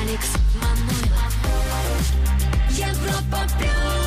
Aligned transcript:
Алекс 0.00 0.28
Манойлов. 0.54 1.34
Европа 2.70 3.46
плюс. 3.58 4.04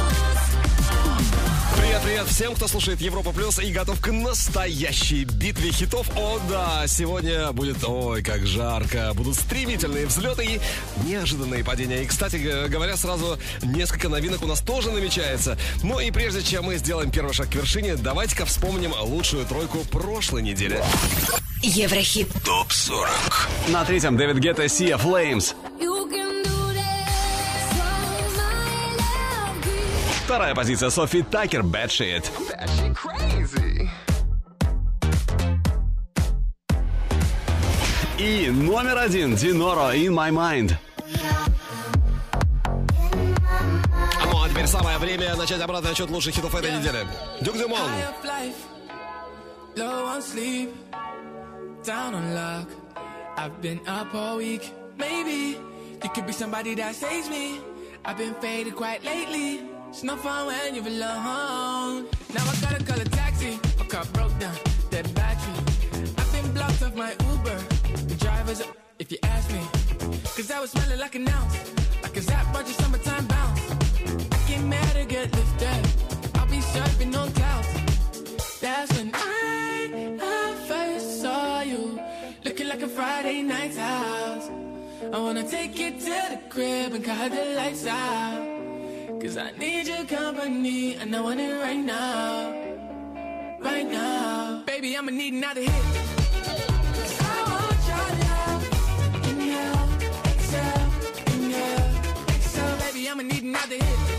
Привет, 1.77 2.01
привет 2.03 2.27
всем, 2.27 2.55
кто 2.55 2.67
слушает 2.67 3.01
Европа 3.01 3.31
Плюс 3.31 3.59
и 3.59 3.71
готов 3.71 3.99
к 4.01 4.11
настоящей 4.11 5.25
битве 5.25 5.71
хитов. 5.71 6.09
О, 6.17 6.39
да, 6.49 6.85
сегодня 6.87 7.51
будет, 7.51 7.83
ой, 7.83 8.23
как 8.23 8.45
жарко. 8.45 9.11
Будут 9.13 9.35
стремительные 9.35 10.05
взлеты 10.05 10.45
и 10.45 10.59
неожиданные 11.07 11.63
падения. 11.63 12.03
И, 12.03 12.05
кстати 12.05 12.37
говоря, 12.67 12.97
сразу 12.97 13.37
несколько 13.61 14.09
новинок 14.09 14.43
у 14.43 14.47
нас 14.47 14.61
тоже 14.61 14.91
намечается. 14.91 15.57
Но 15.83 15.99
и 15.99 16.11
прежде 16.11 16.41
чем 16.41 16.65
мы 16.65 16.77
сделаем 16.77 17.11
первый 17.11 17.33
шаг 17.33 17.49
к 17.49 17.55
вершине, 17.55 17.95
давайте-ка 17.95 18.45
вспомним 18.45 18.93
лучшую 18.99 19.45
тройку 19.45 19.79
прошлой 19.85 20.41
недели. 20.41 20.83
Еврохит. 21.61 22.29
ТОП 22.45 22.71
40. 22.71 23.09
На 23.69 23.85
третьем 23.85 24.17
Дэвид 24.17 24.37
Гетта 24.37 24.65
Sea 24.65 25.01
Flames. 25.01 25.55
Вторая 30.27 30.53
позиция 30.53 30.89
Софи 30.89 31.21
Такер 31.23 31.61
Bad 31.61 31.87
Shit. 31.87 32.29
И 38.19 38.49
номер 38.49 38.97
один 38.97 39.37
Диноро 39.37 39.95
In 39.95 40.11
My 40.11 40.29
Mind. 40.29 40.73
Ну, 44.25 44.43
а 44.43 44.49
теперь 44.49 44.67
самое 44.67 44.97
время 44.97 45.33
начать 45.37 45.61
обратный 45.61 45.91
отчет 45.91 46.09
лучших 46.09 46.35
хитов 46.35 46.53
этой 46.53 46.77
недели. 46.77 47.07
Дюк 47.39 47.55
Дюмон. 47.55 47.89
Low 49.77 50.07
on 50.07 50.21
sleep, 50.21 50.73
down 51.85 52.13
on 52.13 52.33
luck. 52.33 52.67
I've 53.37 53.61
been 53.61 53.79
up 53.87 54.13
all 54.13 54.35
week. 54.35 54.73
Maybe 54.97 55.57
you 56.03 56.09
could 56.13 56.27
be 56.27 56.33
somebody 56.33 56.75
that 56.75 56.95
saves 56.95 57.29
me. 57.29 57.61
I've 58.03 58.17
been 58.17 58.33
faded 58.41 58.75
quite 58.75 59.05
lately. 59.05 59.76
It's 59.97 60.03
no 60.03 60.15
fun 60.15 60.45
when 60.45 60.75
you're 60.75 60.85
alone. 60.85 62.05
Now 62.31 62.45
I 62.45 62.55
gotta 62.61 62.83
call 62.83 63.01
a 63.01 63.05
taxi. 63.05 63.59
My 63.79 63.85
car 63.85 64.05
broke 64.13 64.37
down, 64.37 64.53
dead 64.91 65.11
battery. 65.15 65.55
I've 66.19 66.31
been 66.31 66.53
blocked 66.53 66.83
off 66.83 66.93
my 66.93 67.13
Uber. 67.31 67.57
The 68.05 68.15
driver's 68.19 68.61
up, 68.61 68.77
if 68.99 69.11
you 69.11 69.17
ask 69.23 69.51
me. 69.51 69.59
Cause 70.35 70.51
I 70.51 70.59
was 70.59 70.69
smelling 70.69 70.99
like 70.99 71.15
an 71.15 71.27
ounce. 71.27 71.73
Like 72.03 72.15
a 72.15 72.21
Zap 72.21 72.53
bunch 72.53 72.69
of 72.69 72.75
summertime 72.75 73.25
bounce. 73.25 73.71
I 73.71 74.37
get 74.47 74.61
mad 74.61 74.97
or 74.97 75.05
get 75.05 75.35
lifted. 75.35 75.81
I'll 76.35 76.45
be 76.45 76.59
surfing 76.59 77.17
on 77.17 77.31
clouds. 77.31 78.59
That's 78.61 78.95
when 78.95 79.09
I, 79.15 80.19
I 80.21 80.53
first 80.67 81.21
saw 81.23 81.61
you. 81.61 81.99
Looking 82.45 82.67
like 82.67 82.83
a 82.83 82.87
Friday 82.87 83.41
night's 83.41 83.77
house. 83.77 84.47
I 85.11 85.17
wanna 85.17 85.49
take 85.49 85.79
you 85.79 85.89
to 85.89 86.17
the 86.33 86.39
crib 86.51 86.93
and 86.93 87.03
cut 87.03 87.31
the 87.31 87.55
lights 87.55 87.87
out. 87.87 88.56
Cause 89.19 89.35
I 89.35 89.51
need 89.57 89.87
your 89.87 90.05
company 90.05 90.95
and 90.95 91.15
I 91.15 91.21
want 91.21 91.39
it 91.39 91.59
right 91.59 91.77
now. 91.77 92.51
Right 93.59 93.89
now. 93.89 94.63
Baby, 94.67 94.95
I'ma 94.95 95.09
need 95.11 95.33
another 95.33 95.61
hit. 95.61 95.71
I 97.19 97.37
want 97.49 97.81
your 97.89 98.09
love. 98.23 98.61
Inhale, 99.29 99.83
exhale, 100.31 100.87
inhale, 101.33 101.89
exhale. 102.29 102.77
Baby, 102.77 103.09
I'ma 103.09 103.23
need 103.23 103.43
another 103.43 103.75
hit. 103.75 104.16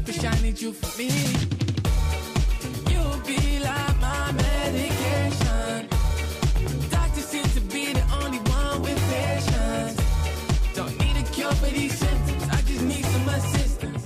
Selfish, 0.00 0.24
I 0.24 0.42
need 0.42 0.58
you 0.58 0.72
for 0.72 0.98
me. 0.98 1.10
You'll 2.90 3.20
be 3.26 3.58
like 3.58 4.00
my 4.00 4.32
medication. 4.32 5.88
Doctor 6.90 7.20
seems 7.20 7.54
to 7.54 7.60
be 7.60 7.92
the 7.92 8.04
only 8.22 8.38
one 8.38 8.80
with 8.80 8.98
patience. 9.10 10.00
Don't 10.74 10.98
need 11.00 11.16
a 11.18 11.22
cure 11.34 11.52
for 11.52 11.66
these 11.66 11.98
symptoms. 11.98 12.48
I 12.48 12.62
just 12.62 12.82
need 12.82 13.04
some 13.04 13.28
assistance. 13.28 14.02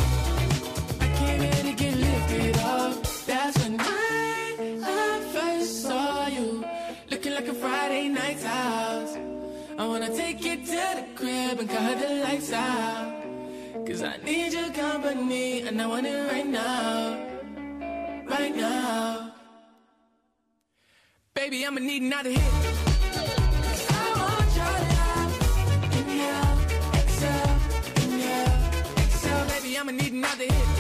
I 1.00 1.06
came 1.18 1.40
here 1.42 1.62
to 1.62 1.72
get 1.72 1.94
lifted 1.96 2.58
up. 2.58 3.00
That's 3.26 3.56
when 3.62 3.76
I, 3.78 4.80
I 4.82 5.20
first 5.32 5.82
saw 5.82 6.26
you. 6.26 6.64
Looking 7.08 7.34
like 7.34 7.46
a 7.46 7.54
Friday 7.54 8.08
night's 8.08 8.42
house. 8.42 9.16
I 9.78 9.86
wanna 9.86 10.08
take 10.16 10.44
you 10.44 10.56
to 10.56 10.84
the 10.98 11.04
crib 11.14 11.60
and 11.60 11.70
cut 11.70 12.00
the 12.00 12.14
lights 12.24 12.52
out. 12.52 13.23
Cause 13.74 14.04
I 14.04 14.16
need 14.18 14.52
your 14.52 14.70
company 14.70 15.62
and 15.62 15.82
I 15.82 15.86
want 15.88 16.06
it 16.06 16.30
right 16.30 16.46
now. 16.46 17.18
Right 18.24 18.54
now. 18.54 19.32
Baby, 21.34 21.66
I'ma 21.66 21.80
need 21.80 22.02
another 22.02 22.30
hit. 22.30 22.84
I'ma 29.76 29.90
need 29.90 30.12
another 30.12 30.44
hit. 30.44 30.73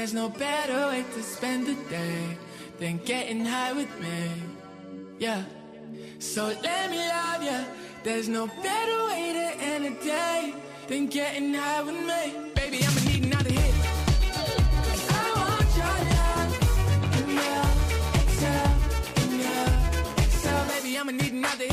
There's 0.00 0.14
no 0.14 0.30
better 0.30 0.86
way 0.86 1.04
to 1.12 1.22
spend 1.22 1.66
the 1.66 1.74
day 1.90 2.38
than 2.78 2.96
getting 3.04 3.44
high 3.44 3.74
with 3.74 4.00
me. 4.00 4.32
Yeah. 5.18 5.44
So 6.18 6.46
let 6.62 6.90
me 6.90 7.06
love 7.06 7.42
you. 7.42 7.60
There's 8.02 8.26
no 8.26 8.46
better 8.46 8.98
way 9.08 9.34
to 9.34 9.62
end 9.62 9.84
a 9.84 10.02
day 10.02 10.54
than 10.88 11.06
getting 11.08 11.52
high 11.52 11.82
with 11.82 11.96
me. 11.96 12.50
Baby, 12.54 12.78
I'ma 12.82 13.00
need 13.10 13.24
another 13.26 13.50
hit. 13.50 13.74
I'ma 20.98 21.12
need 21.12 21.32
another 21.32 21.69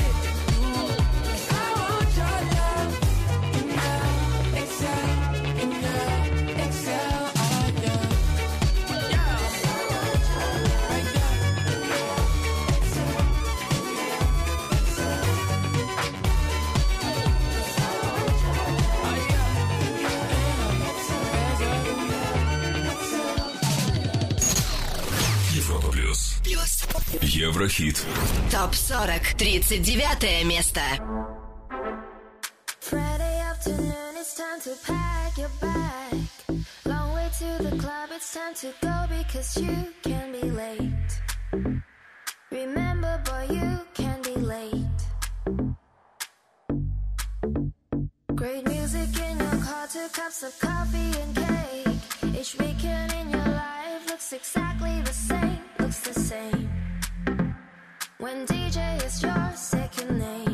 Еврохит. 27.36 28.04
ТОП 28.50 28.74
40. 28.74 29.62
39 29.62 30.44
место. 30.44 30.80
Friday 32.80 33.40
afternoon, 33.40 34.16
it's 34.18 34.34
time 34.34 34.60
to 34.60 34.74
pack 34.86 35.36
your 35.36 35.50
bag. 35.60 36.62
Long 36.84 37.14
way 37.14 37.28
to 37.38 37.62
the 37.62 37.76
club, 37.76 38.10
it's 38.10 38.32
time 38.34 38.54
to 38.54 38.72
go 38.80 39.06
because 39.08 39.56
you 39.60 39.86
can 40.02 40.32
be 40.32 40.50
late. 40.50 41.20
Remember, 42.50 43.20
boy, 43.24 43.54
you 43.54 43.80
can 43.94 44.20
be 44.22 44.36
late. 44.36 45.00
Great 48.34 48.66
music 48.66 49.08
in 49.28 49.38
your 49.38 49.64
car, 49.64 49.86
two 49.92 50.08
cups 50.12 50.42
of 50.42 50.58
coffee 50.60 51.12
and 51.22 51.36
cake. 51.36 52.40
Each 52.40 52.58
weekend 52.58 53.12
in 53.12 53.30
your 53.30 53.48
life 53.48 54.08
looks 54.08 54.32
exactly 54.32 55.00
the 55.02 55.12
same, 55.12 55.60
looks 55.78 56.00
the 56.00 56.14
same. 56.14 56.55
When 58.19 58.47
DJ 58.47 59.05
is 59.05 59.21
your 59.21 59.51
second 59.53 60.17
name. 60.17 60.46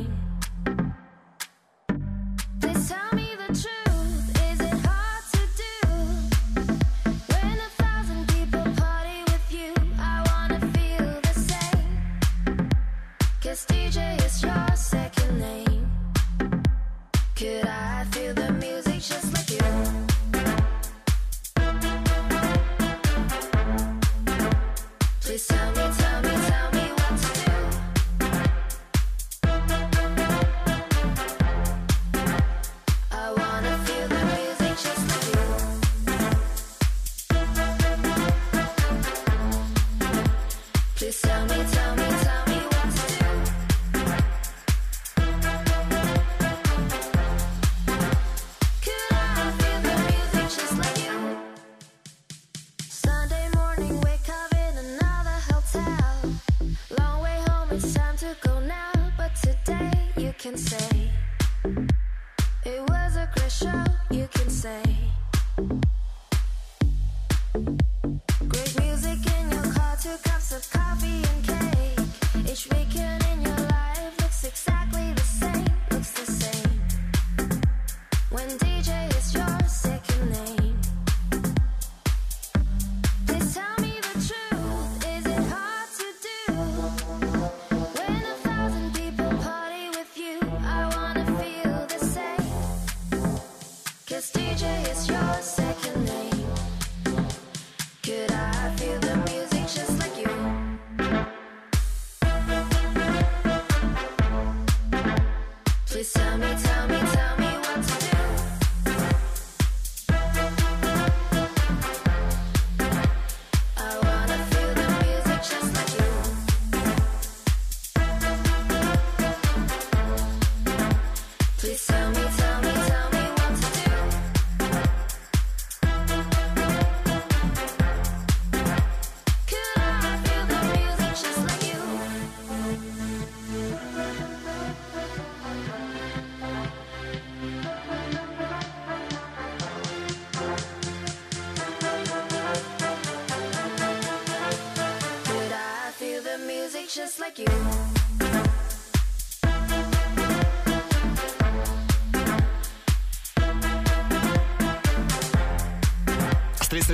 Feel 98.77 99.02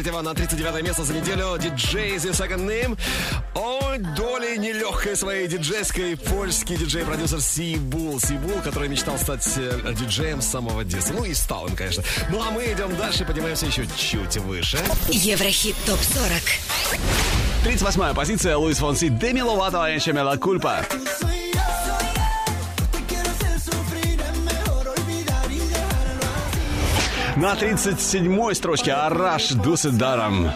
23 0.04 0.22
на 0.22 0.34
39 0.34 0.84
место 0.84 1.04
за 1.04 1.14
неделю 1.14 1.58
диджей 1.58 2.16
The 2.16 2.32
Second 2.32 2.66
Name. 2.66 2.98
Ой, 3.54 3.98
долей 4.16 4.58
нелегкой 4.58 5.16
своей 5.18 5.48
диджейской 5.48 6.16
польский 6.16 6.78
диджей-продюсер 6.78 7.42
Сибул. 7.42 8.20
Сибул, 8.22 8.62
который 8.64 8.88
мечтал 8.88 9.18
стать 9.18 9.46
э, 9.58 9.94
диджеем 10.00 10.42
с 10.42 10.48
самого 10.48 10.86
детства. 10.86 11.16
Ну 11.16 11.26
и 11.26 11.34
стал 11.34 11.64
он, 11.66 11.76
конечно. 11.76 12.04
Ну 12.30 12.42
а 12.42 12.52
мы 12.52 12.64
идем 12.66 12.96
дальше, 12.96 13.26
поднимаемся 13.26 13.66
еще 13.66 13.86
чуть 13.98 14.38
выше. 14.38 14.80
Еврохит 15.10 15.76
ТОП-40 15.86 16.44
38 17.64 18.14
позиция 18.16 18.56
Луис 18.56 18.78
Фонси 18.78 19.10
Демиловато 19.10 19.94
Энчемела 19.94 20.32
а 20.32 20.38
Кульпа. 20.38 20.86
Кульпа. 20.90 21.29
На 27.40 27.56
37 27.56 28.54
строчке 28.54 28.92
Араш 28.92 29.52
Дуседаром. 29.52 30.52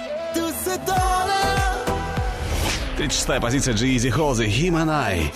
36 2.97 3.41
позиция 3.41 3.73
G-Eazy 3.73 4.09
Холзи 4.09 4.49
Химанай. 4.49 5.33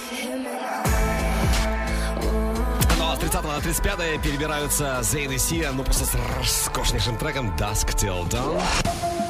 Ну 2.98 3.10
а 3.10 3.16
с 3.16 3.20
30 3.20 3.44
на 3.46 3.62
35 3.62 4.22
перебираются 4.22 5.00
Зейн 5.02 5.32
и 5.32 5.38
Сия, 5.38 5.72
ну 5.72 5.86
просто 5.86 6.04
с 6.04 6.18
роскошнейшим 6.38 7.18
треком 7.18 7.56
Dusk 7.56 7.96
Till 7.96 8.30
Dawn. 8.30 8.62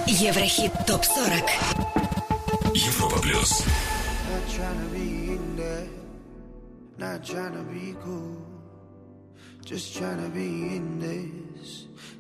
Еврохит 0.08 0.72
ТОП-40. 0.88 1.44
Европа 2.74 3.20
плюс. 3.22 3.64
Not 6.98 7.24
trying 7.24 7.54
to 7.54 7.62
be 7.70 7.94
there, 7.94 8.02
cool, 8.04 8.42
just 9.64 9.96
trying 9.96 10.18
to 10.18 10.30
be 10.30 10.76
in 10.78 11.00
this. 11.00 11.47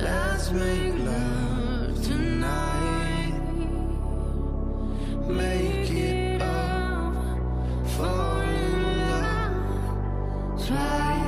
Let's 0.00 0.52
make 0.52 0.94
love 1.00 2.04
tonight. 2.04 3.34
Make 5.26 5.90
it 5.90 6.40
up, 6.40 7.14
fall 7.96 8.40
in 8.40 8.98
love 9.10 10.66
twice. 10.66 11.27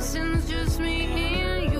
lessons, 0.00 0.48
just 0.48 0.80
me 0.80 1.04
and 1.04 1.72
you. 1.74 1.79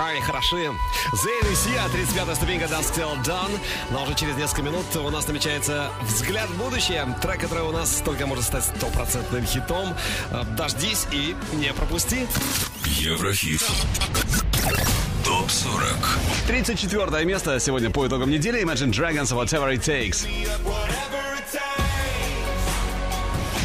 Ай, 0.00 0.20
хороши. 0.20 0.56
Зейн 1.12 1.52
и 1.52 1.54
Сия, 1.56 1.82
35-я 1.86 2.34
ступенька 2.36 2.66
Dusk 2.66 2.94
Till 2.94 3.24
Done. 3.24 3.58
Но 3.90 4.04
уже 4.04 4.14
через 4.14 4.36
несколько 4.36 4.62
минут 4.62 4.84
у 4.94 5.10
нас 5.10 5.26
намечается 5.26 5.90
«Взгляд 6.02 6.48
в 6.48 6.56
будущее». 6.56 7.04
Трек, 7.20 7.40
который 7.40 7.64
у 7.64 7.72
нас 7.72 8.00
только 8.04 8.24
может 8.28 8.44
стать 8.44 8.64
стопроцентным 8.64 9.44
хитом. 9.44 9.92
Э, 10.30 10.44
Дождись 10.56 11.08
и 11.10 11.34
не 11.54 11.72
пропусти. 11.72 12.28
Еврохит. 12.84 13.60
Топ 15.24 15.50
40. 15.50 15.82
34 16.46 17.24
место 17.24 17.58
сегодня 17.58 17.90
по 17.90 18.06
итогам 18.06 18.30
недели. 18.30 18.62
Imagine 18.62 18.92
Dragons 18.92 19.34
Whatever 19.34 19.74
It 19.74 19.80
Takes. 19.80 20.28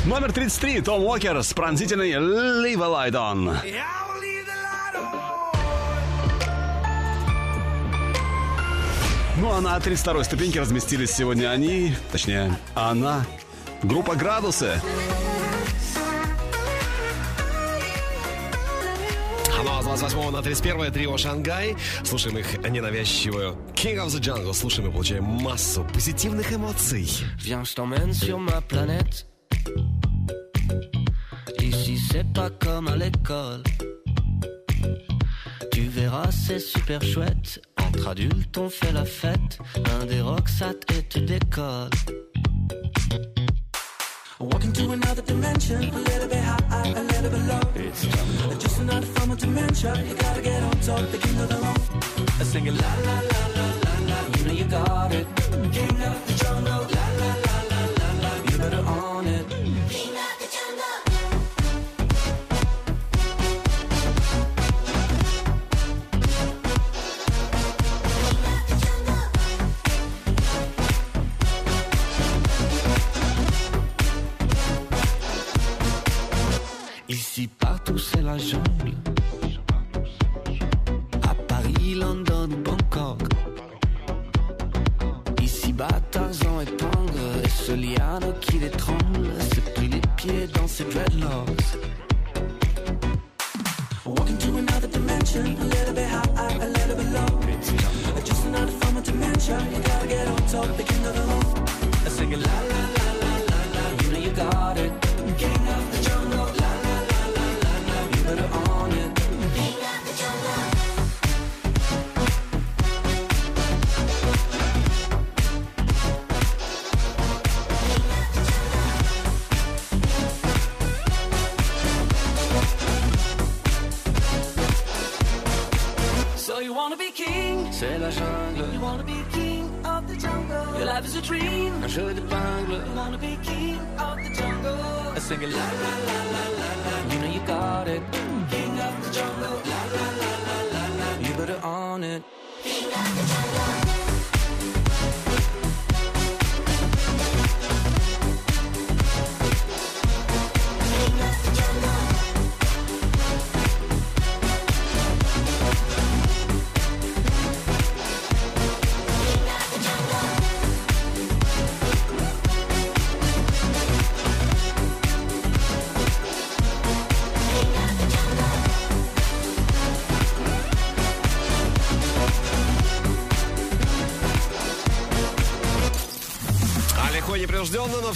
Номер 0.07 0.31
33. 0.31 0.81
Том 0.81 1.03
Уокер 1.03 1.43
с 1.43 1.53
пронзительной 1.53 2.11
Leave 2.13 2.81
a 2.83 3.09
Light 3.09 3.13
On. 3.13 3.55
Ну 9.43 9.51
а 9.51 9.59
на 9.59 9.77
32 9.77 10.23
ступеньке 10.23 10.61
разместились 10.61 11.11
сегодня 11.11 11.51
они, 11.51 11.93
точнее, 12.13 12.57
она, 12.75 13.25
группа 13.83 14.15
«Градусы». 14.15 14.81
Ну 19.65 19.69
а 19.69 19.81
с 19.81 19.85
28 19.85 20.31
на 20.31 20.41
31 20.41 20.93
трио 20.93 21.17
«Шангай». 21.17 21.75
Слушаем 22.05 22.37
их 22.37 22.57
ненавязчивую 22.59 23.57
«King 23.73 23.97
of 23.97 24.07
the 24.07 24.21
Jungle». 24.21 24.53
Слушаем 24.53 24.87
и 24.89 24.93
получаем 24.93 25.25
массу 25.25 25.85
позитивных 25.93 26.53
эмоций. 26.53 27.09
Viens, 27.37 27.65
je 27.65 27.75
t'emmène 27.75 28.13
sur 28.13 28.39
ma 28.39 28.61
planète. 28.61 29.25
Ici, 31.59 31.97
c'est 32.09 32.31
pas 32.33 32.49
comme 32.49 32.87
à 32.87 32.95
l'école. 32.95 33.61
Tu 35.73 35.81
verras, 35.89 36.31
c'est 36.31 36.61
super 36.61 37.01
chouette. 37.01 37.59
Entre 37.95 38.07
adultes, 38.07 38.57
on 38.57 38.69
fait 38.69 38.91
la 38.91 39.05
fête. 39.05 39.59
Un 40.01 40.05
des 40.05 40.21
rocks, 40.21 40.49
ça 40.49 40.71
et 40.95 41.03
tu 41.03 41.21
décolles. 41.21 41.89
Walking 44.39 44.73
to 44.73 44.91
another 44.91 45.21
dimension, 45.21 45.77
a 45.77 45.81
little 45.81 46.27
bit 46.27 46.39
high, 46.39 46.89
a 46.89 47.03
little 47.03 47.29
bit 47.29 47.47
low. 47.47 47.61
It's 47.75 48.63
just 48.63 48.79
another 48.79 49.05
form 49.05 49.31
of 49.31 49.37
dementia. 49.37 49.93
You 49.95 50.15
gotta 50.15 50.41
get 50.41 50.63
on 50.63 50.71
top, 50.81 51.11
the 51.11 51.17
king 51.19 51.39
of 51.39 51.49
the 51.49 51.55
road. 51.55 51.79
I 52.39 52.43
sing 52.43 52.65
it 52.65 52.73
la 52.73 52.93
la 53.05 53.19
la 53.31 53.47
la 53.57 53.67
la 53.85 53.95
la. 54.09 54.37
You 54.37 54.45
know 54.45 54.53
you 54.53 54.65
got 54.65 55.13
it. 55.13 55.27
King 55.71 56.01
of 56.01 56.25
the 56.25 56.33
jungle, 56.43 56.87
la 56.95 57.12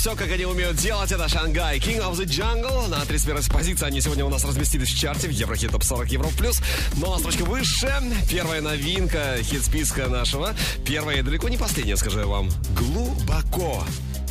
все, 0.07 0.15
как 0.15 0.31
они 0.31 0.45
умеют 0.45 0.77
делать, 0.77 1.11
это 1.11 1.27
Шангай. 1.27 1.79
King 1.79 1.99
of 1.99 2.13
the 2.13 2.23
Jungle. 2.23 2.87
На 2.87 3.03
31 3.03 3.43
позиции 3.51 3.85
они 3.85 3.99
сегодня 3.99 4.23
у 4.23 4.29
нас 4.29 4.45
разместились 4.45 4.87
в 4.87 4.97
чарте 4.97 5.27
в 5.27 5.31
Еврохит 5.31 5.71
Топ 5.71 5.83
40 5.83 6.09
Евро 6.09 6.29
Плюс. 6.37 6.61
Но 6.95 7.11
на 7.11 7.19
строчку 7.19 7.43
выше. 7.43 7.93
Первая 8.29 8.61
новинка 8.61 9.37
хит-списка 9.41 10.07
нашего. 10.07 10.55
Первая 10.85 11.17
и 11.17 11.21
далеко 11.23 11.49
не 11.49 11.57
последняя, 11.57 11.97
скажу 11.97 12.21
я 12.21 12.25
вам. 12.25 12.49
Глубоко. 12.73 13.83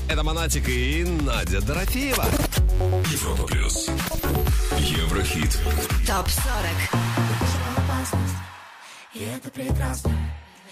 Это 0.09 0.23
Монатик 0.23 0.67
и 0.67 1.05
Надя 1.05 1.61
Дорофеева. 1.61 2.25
Европа 3.13 3.43
плюс. 3.43 3.89
Еврохит. 4.79 5.59
ТОП 6.07 6.27
40. 6.31 6.47
опасность, 7.77 8.35
и 9.13 9.25
это 9.25 9.51
прекрасно. 9.51 10.11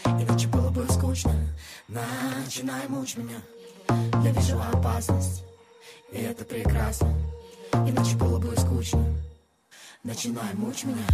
Иначе 0.06 0.48
было 0.48 0.70
бы 0.70 0.86
скучно. 0.90 1.34
Начинай 1.88 2.88
мучь 2.88 3.16
меня. 3.16 3.42
Я 4.24 4.30
вижу 4.30 4.58
опасность, 4.58 5.44
и 6.10 6.16
это 6.16 6.46
прекрасно. 6.46 7.12
Иначе 7.74 8.16
было 8.16 8.38
бы 8.38 8.56
скучно. 8.56 9.04
Начинай 10.02 10.54
мучь 10.54 10.84
меня. 10.84 11.04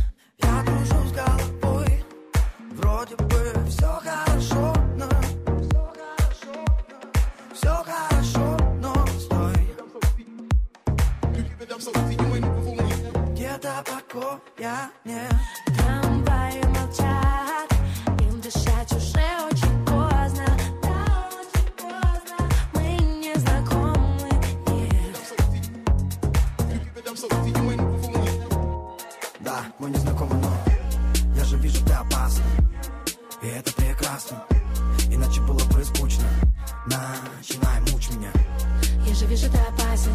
Же 39.41 39.49
ты 39.49 39.59
опасен, 39.59 40.13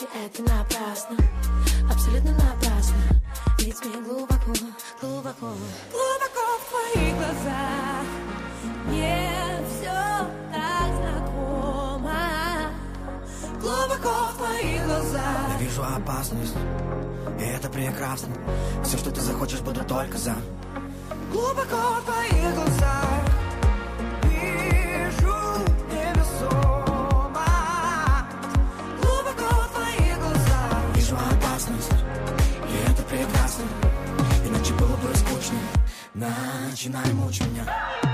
и 0.00 0.24
это 0.24 0.42
напрасно, 0.42 1.16
абсолютно 1.92 2.32
напрасно. 2.32 2.96
Ведь 3.58 3.84
мне 3.84 4.00
глубоко, 4.02 4.52
глубоко, 5.02 5.52
глубоко 5.92 6.44
в 6.58 6.70
твоих 6.70 7.14
глазах. 7.16 8.04
Мне 8.86 9.30
все 9.68 10.26
так 10.50 10.88
знакомо. 10.96 12.16
Глубоко 13.60 14.32
в 14.32 14.36
твоих 14.38 14.86
глазах. 14.86 15.48
Я 15.50 15.58
вижу 15.58 15.82
опасность, 15.82 16.56
и 17.38 17.42
это 17.42 17.68
прекрасно. 17.68 18.34
Все, 18.82 18.96
что 18.96 19.10
ты 19.10 19.20
захочешь, 19.20 19.60
буду 19.60 19.84
только 19.84 20.16
за. 20.16 20.34
Глубоко 21.30 22.00
в 22.00 22.04
твоих 22.04 22.54
глазах. 22.54 23.39
Начинай 36.20 37.12
мучить 37.14 37.46
меня. 37.46 37.64
Глубоко 37.64 38.08
в 38.08 38.09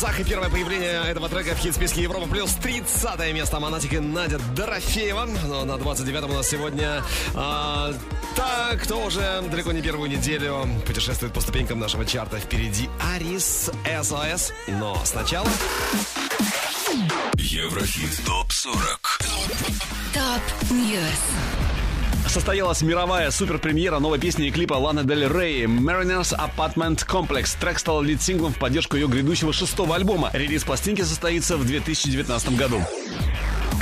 глазах 0.00 0.20
и 0.20 0.24
первое 0.24 0.48
появление 0.48 1.02
этого 1.10 1.28
трека 1.28 1.56
в 1.56 1.58
хит-списке 1.58 2.02
Европа 2.02 2.28
Плюс 2.28 2.52
30 2.54 3.34
место 3.34 3.58
Монатик 3.58 3.94
и 3.94 3.98
Надя 3.98 4.38
Дорофеева. 4.54 5.28
Но 5.48 5.64
на 5.64 5.72
29-м 5.72 6.30
у 6.30 6.34
нас 6.34 6.48
сегодня 6.48 7.02
а, 7.34 7.92
та, 8.36 8.76
кто 8.76 9.04
уже 9.04 9.42
далеко 9.50 9.72
не 9.72 9.82
первую 9.82 10.08
неделю 10.08 10.68
путешествует 10.86 11.32
по 11.32 11.40
ступенькам 11.40 11.80
нашего 11.80 12.04
чарта. 12.04 12.38
Впереди 12.38 12.88
Арис 13.12 13.72
SOS. 14.02 14.52
Но 14.68 15.02
сначала... 15.04 15.48
Еврохит 17.34 18.24
ТОП-40 18.24 19.18
Top 20.14 20.70
News. 20.70 21.47
Состоялась 22.28 22.82
мировая 22.82 23.30
суперпремьера 23.30 23.98
новой 24.00 24.18
песни 24.18 24.48
и 24.48 24.50
клипа 24.50 24.74
Ланы 24.74 25.02
Дель 25.02 25.26
Рей 25.26 25.64
«Mariners 25.64 26.36
Apartment 26.36 27.06
Complex». 27.06 27.56
Трек 27.58 27.78
стал 27.78 28.02
лид-синглом 28.02 28.52
в 28.52 28.58
поддержку 28.58 28.96
ее 28.96 29.08
грядущего 29.08 29.52
шестого 29.54 29.96
альбома. 29.96 30.30
Релиз 30.34 30.62
пластинки 30.62 31.00
состоится 31.00 31.56
в 31.56 31.66
2019 31.66 32.54
году. 32.54 32.82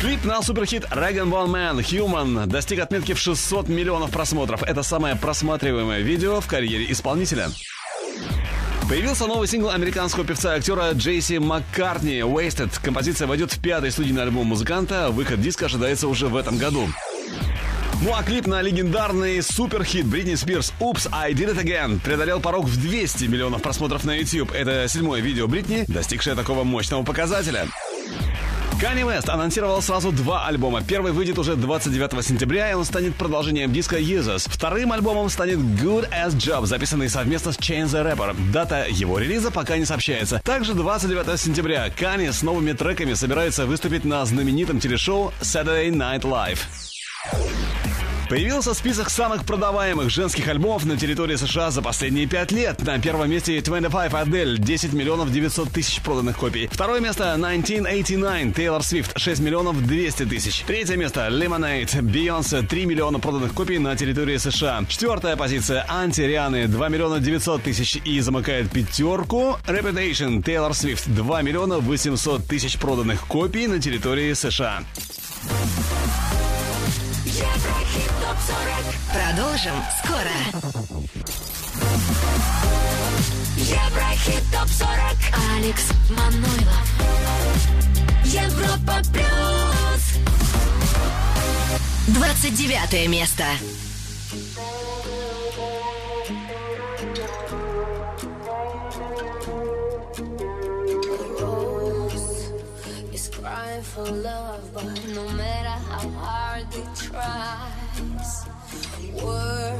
Клип 0.00 0.24
на 0.24 0.42
суперхит 0.42 0.84
Dragon 0.84 1.28
Ball 1.28 1.48
Man 1.48 1.78
Human 1.78 2.46
достиг 2.46 2.78
отметки 2.78 3.14
в 3.14 3.18
600 3.18 3.68
миллионов 3.68 4.10
просмотров. 4.12 4.62
Это 4.62 4.84
самое 4.84 5.16
просматриваемое 5.16 6.00
видео 6.00 6.40
в 6.40 6.46
карьере 6.46 6.90
исполнителя. 6.92 7.48
Появился 8.88 9.26
новый 9.26 9.48
сингл 9.48 9.70
американского 9.70 10.24
певца 10.24 10.54
и 10.54 10.58
актера 10.58 10.92
Джейси 10.92 11.38
Маккартни 11.38 12.20
«Wasted». 12.20 12.70
Композиция 12.80 13.26
войдет 13.26 13.52
в 13.52 13.60
пятый 13.60 13.90
студийный 13.90 14.22
альбом 14.22 14.46
музыканта. 14.46 15.10
Выход 15.10 15.40
диска 15.40 15.66
ожидается 15.66 16.06
уже 16.06 16.28
в 16.28 16.36
этом 16.36 16.56
году. 16.56 16.88
Ну 18.02 18.14
а 18.14 18.22
клип 18.22 18.46
на 18.46 18.60
легендарный 18.60 19.42
суперхит 19.42 20.06
Бритни 20.06 20.34
Спирс 20.34 20.72
«Oops, 20.80 21.08
I 21.12 21.32
Did 21.32 21.54
It 21.54 21.64
Again» 21.64 21.98
преодолел 22.00 22.40
порог 22.40 22.66
в 22.66 22.80
200 22.80 23.24
миллионов 23.24 23.62
просмотров 23.62 24.04
на 24.04 24.14
YouTube. 24.14 24.52
Это 24.52 24.86
седьмое 24.86 25.20
видео 25.20 25.48
Бритни, 25.48 25.84
достигшее 25.88 26.36
такого 26.36 26.62
мощного 26.62 27.02
показателя. 27.04 27.66
Kanye 28.80 29.06
West 29.06 29.30
анонсировал 29.30 29.80
сразу 29.80 30.12
два 30.12 30.46
альбома. 30.46 30.82
Первый 30.82 31.12
выйдет 31.12 31.38
уже 31.38 31.56
29 31.56 32.22
сентября, 32.22 32.70
и 32.70 32.74
он 32.74 32.84
станет 32.84 33.14
продолжением 33.14 33.72
диска 33.72 33.98
Yeezus. 33.98 34.50
Вторым 34.50 34.92
альбомом 34.92 35.30
станет 35.30 35.58
Good 35.58 36.10
As 36.10 36.36
Job, 36.36 36.66
записанный 36.66 37.08
совместно 37.08 37.52
с 37.52 37.56
Chance 37.56 37.86
the 37.86 38.14
Rapper. 38.14 38.36
Дата 38.52 38.86
его 38.90 39.18
релиза 39.18 39.50
пока 39.50 39.78
не 39.78 39.86
сообщается. 39.86 40.42
Также 40.44 40.74
29 40.74 41.40
сентября 41.40 41.88
Kanye 41.88 42.32
с 42.32 42.42
новыми 42.42 42.72
треками 42.72 43.14
собирается 43.14 43.64
выступить 43.64 44.04
на 44.04 44.22
знаменитом 44.26 44.78
телешоу 44.78 45.32
Saturday 45.40 45.88
Night 45.88 46.20
Live. 46.20 46.58
Появился 48.28 48.74
список 48.74 49.08
самых 49.08 49.44
продаваемых 49.44 50.10
женских 50.10 50.48
альбомов 50.48 50.84
на 50.84 50.96
территории 50.96 51.36
США 51.36 51.70
за 51.70 51.80
последние 51.80 52.26
пять 52.26 52.50
лет. 52.50 52.82
На 52.84 52.98
первом 52.98 53.30
месте 53.30 53.60
25 53.60 54.14
Адель, 54.14 54.58
10 54.58 54.92
миллионов 54.94 55.30
900 55.30 55.70
тысяч 55.70 56.00
проданных 56.00 56.36
копий. 56.36 56.66
Второе 56.66 56.98
место 57.00 57.34
1989 57.34 58.56
Тейлор 58.56 58.82
Свифт, 58.82 59.16
6 59.16 59.40
миллионов 59.40 59.80
200 59.86 60.24
тысяч. 60.24 60.64
Третье 60.66 60.96
место 60.96 61.28
Lemonade 61.28 62.02
Бейонсе, 62.02 62.62
3 62.62 62.86
миллиона 62.86 63.20
проданных 63.20 63.54
копий 63.54 63.78
на 63.78 63.94
территории 63.94 64.38
США. 64.38 64.84
Четвертая 64.88 65.36
позиция 65.36 65.86
Анти 65.88 66.22
Рианы, 66.22 66.66
2 66.66 66.88
миллиона 66.88 67.20
900 67.20 67.62
тысяч 67.62 67.96
и 68.04 68.18
замыкает 68.18 68.72
пятерку 68.72 69.56
Reputation 69.68 70.42
Тейлор 70.42 70.74
Свифт, 70.74 71.06
2 71.06 71.42
миллиона 71.42 71.78
800 71.78 72.44
тысяч 72.44 72.76
проданных 72.76 73.20
копий 73.28 73.68
на 73.68 73.80
территории 73.80 74.32
США. 74.32 74.82
Еврохит 78.46 78.94
ТОП-40. 79.06 79.10
Продолжим 79.12 79.74
скоро. 80.04 80.36
Еврохит 83.56 84.44
ТОП-40. 84.52 85.16
Алекс 85.56 85.84
Манойлов. 86.10 86.86
Европа 88.24 89.02
Плюс. 89.12 90.02
29 92.08 93.08
место. 93.08 93.44
for 103.94 104.10
love, 104.10 104.60
but 104.74 104.84
no 105.14 105.26
matter 105.30 105.68
how 105.68 106.08
hard 106.18 106.66
it 106.74 106.88
tries, 106.96 107.85
war 109.22 109.76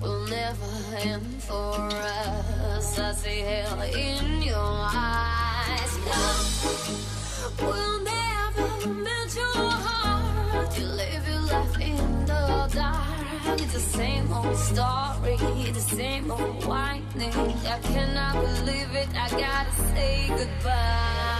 will 0.00 0.26
never 0.28 0.72
end 0.98 1.42
for 1.42 1.74
us. 1.76 2.98
I 2.98 3.12
see 3.12 3.40
hell 3.40 3.80
in 3.82 4.42
your 4.42 4.56
eyes. 4.56 5.92
Love 6.10 7.62
will 7.62 7.98
never 8.04 8.68
melt 9.06 9.36
your 9.36 9.70
heart. 9.86 10.78
You 10.78 10.86
live 10.86 11.28
your 11.28 11.40
life 11.54 11.80
in 11.80 12.26
the 12.26 12.70
dark. 12.74 13.60
It's 13.60 13.72
the 13.72 13.80
same 13.80 14.32
old 14.32 14.56
story, 14.56 15.36
the 15.72 15.80
same 15.80 16.30
old 16.30 16.64
whining. 16.66 17.32
I 17.74 17.78
cannot 17.82 18.34
believe 18.44 18.94
it. 18.94 19.08
I 19.14 19.28
gotta 19.30 19.72
say 19.94 20.28
goodbye. 20.28 21.30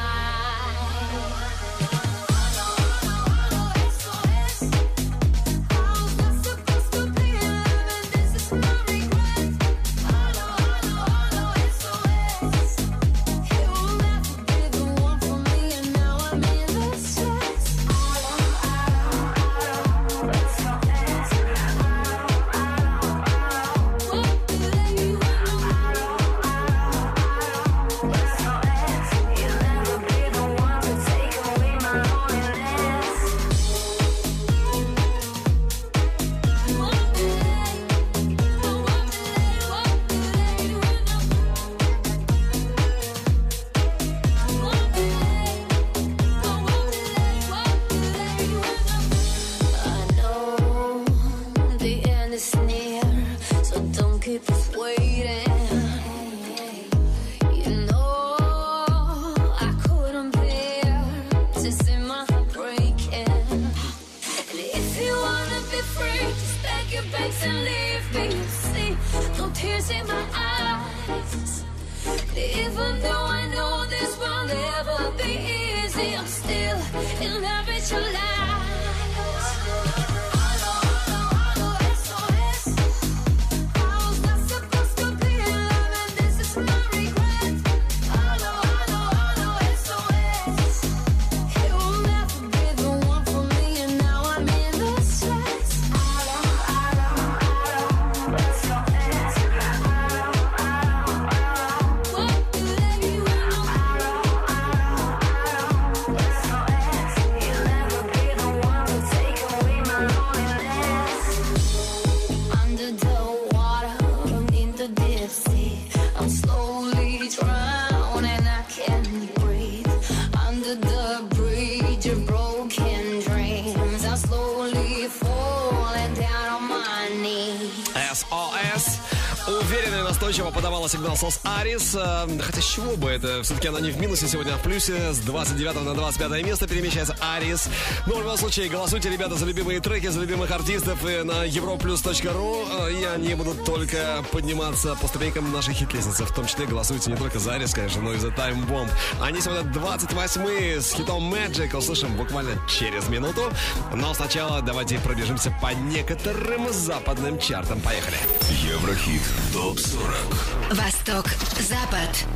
100% 131.20 131.39
Арис. 131.58 131.94
Э, 131.94 132.26
Хотя 132.40 132.60
с 132.60 132.64
чего 132.64 132.96
бы 132.96 133.10
это? 133.10 133.42
Все-таки 133.42 133.68
она 133.68 133.80
не 133.80 133.90
в 133.90 134.00
минусе 134.00 134.28
сегодня, 134.28 134.54
а 134.54 134.56
в 134.56 134.62
плюсе. 134.62 135.12
С 135.12 135.18
29 135.18 135.82
на 135.84 135.94
25 135.94 136.44
место 136.44 136.66
перемещается 136.68 137.16
Арис. 137.20 137.68
Ну, 138.06 138.16
в 138.16 138.20
любом 138.20 138.36
случае, 138.36 138.68
голосуйте, 138.68 139.10
ребята, 139.10 139.34
за 139.36 139.46
любимые 139.46 139.80
треки, 139.80 140.06
за 140.08 140.20
любимых 140.20 140.50
артистов 140.50 141.04
и 141.04 141.22
на 141.22 141.46
europlus.ru. 141.46 142.88
Э, 142.88 142.92
И 142.92 143.04
они 143.04 143.34
будут 143.34 143.64
только 143.64 144.24
подниматься 144.32 144.94
по 144.96 145.08
ступенькам 145.08 145.50
нашей 145.52 145.74
хит-лестницы. 145.74 146.24
В 146.24 146.34
том 146.34 146.46
числе 146.46 146.66
голосуйте 146.66 147.10
не 147.10 147.16
только 147.16 147.38
за 147.38 147.54
Арис, 147.54 147.72
конечно, 147.74 148.02
но 148.02 148.12
и 148.14 148.18
за 148.18 148.28
Time 148.28 148.66
Bomb. 148.68 148.90
Они 149.20 149.40
сегодня 149.40 149.62
28 149.72 150.80
с 150.80 150.92
хитом 150.92 151.32
Magic. 151.32 151.76
Услышим 151.76 152.16
буквально 152.16 152.52
через 152.68 153.08
минуту. 153.08 153.50
Но 153.94 154.12
сначала 154.14 154.62
давайте 154.62 154.98
пробежимся 154.98 155.52
по 155.60 155.72
некоторым 155.74 156.72
западным 156.72 157.38
чартам. 157.38 157.80
Поехали. 157.80 158.16
Еврохит 158.50 159.22
ТОП-40 159.52 160.74
Восток, 160.74 161.26
Запад. 161.60 162.26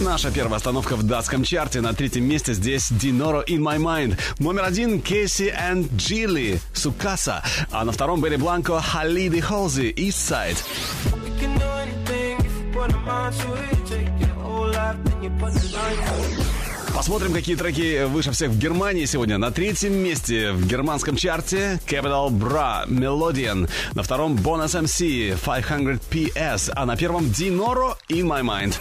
Наша 0.00 0.30
первая 0.30 0.56
остановка 0.56 0.94
в 0.96 1.02
датском 1.02 1.42
чарте. 1.42 1.80
На 1.80 1.92
третьем 1.92 2.24
месте 2.24 2.54
здесь 2.54 2.90
Dinoro 2.90 3.44
In 3.46 3.58
My 3.58 3.78
Mind. 3.78 4.18
Номер 4.38 4.64
один 4.64 5.00
Кейси 5.00 5.52
and 5.52 5.88
Джилли 5.96 6.60
Сукаса. 6.72 7.42
А 7.72 7.84
на 7.84 7.92
втором 7.92 8.20
Берри 8.20 8.36
Бланко 8.36 8.80
Халиди 8.80 9.40
Холзи 9.40 9.92
East 9.96 10.30
Side. 10.30 10.58
We 15.40 16.57
Посмотрим, 16.98 17.32
какие 17.32 17.54
треки 17.54 18.06
выше 18.06 18.32
всех 18.32 18.50
в 18.50 18.58
Германии 18.58 19.04
сегодня. 19.04 19.38
На 19.38 19.52
третьем 19.52 19.94
месте 19.94 20.50
в 20.50 20.66
германском 20.66 21.14
чарте 21.14 21.78
Capital 21.86 22.28
Bra 22.28 22.88
Melodian. 22.88 23.70
На 23.94 24.02
втором 24.02 24.34
Bonus 24.34 24.74
MC 24.74 25.36
500 25.36 26.02
PS. 26.10 26.72
А 26.74 26.84
на 26.86 26.96
первом 26.96 27.26
Dinoro 27.26 27.92
In 28.08 28.24
My 28.24 28.42
Mind. 28.42 28.80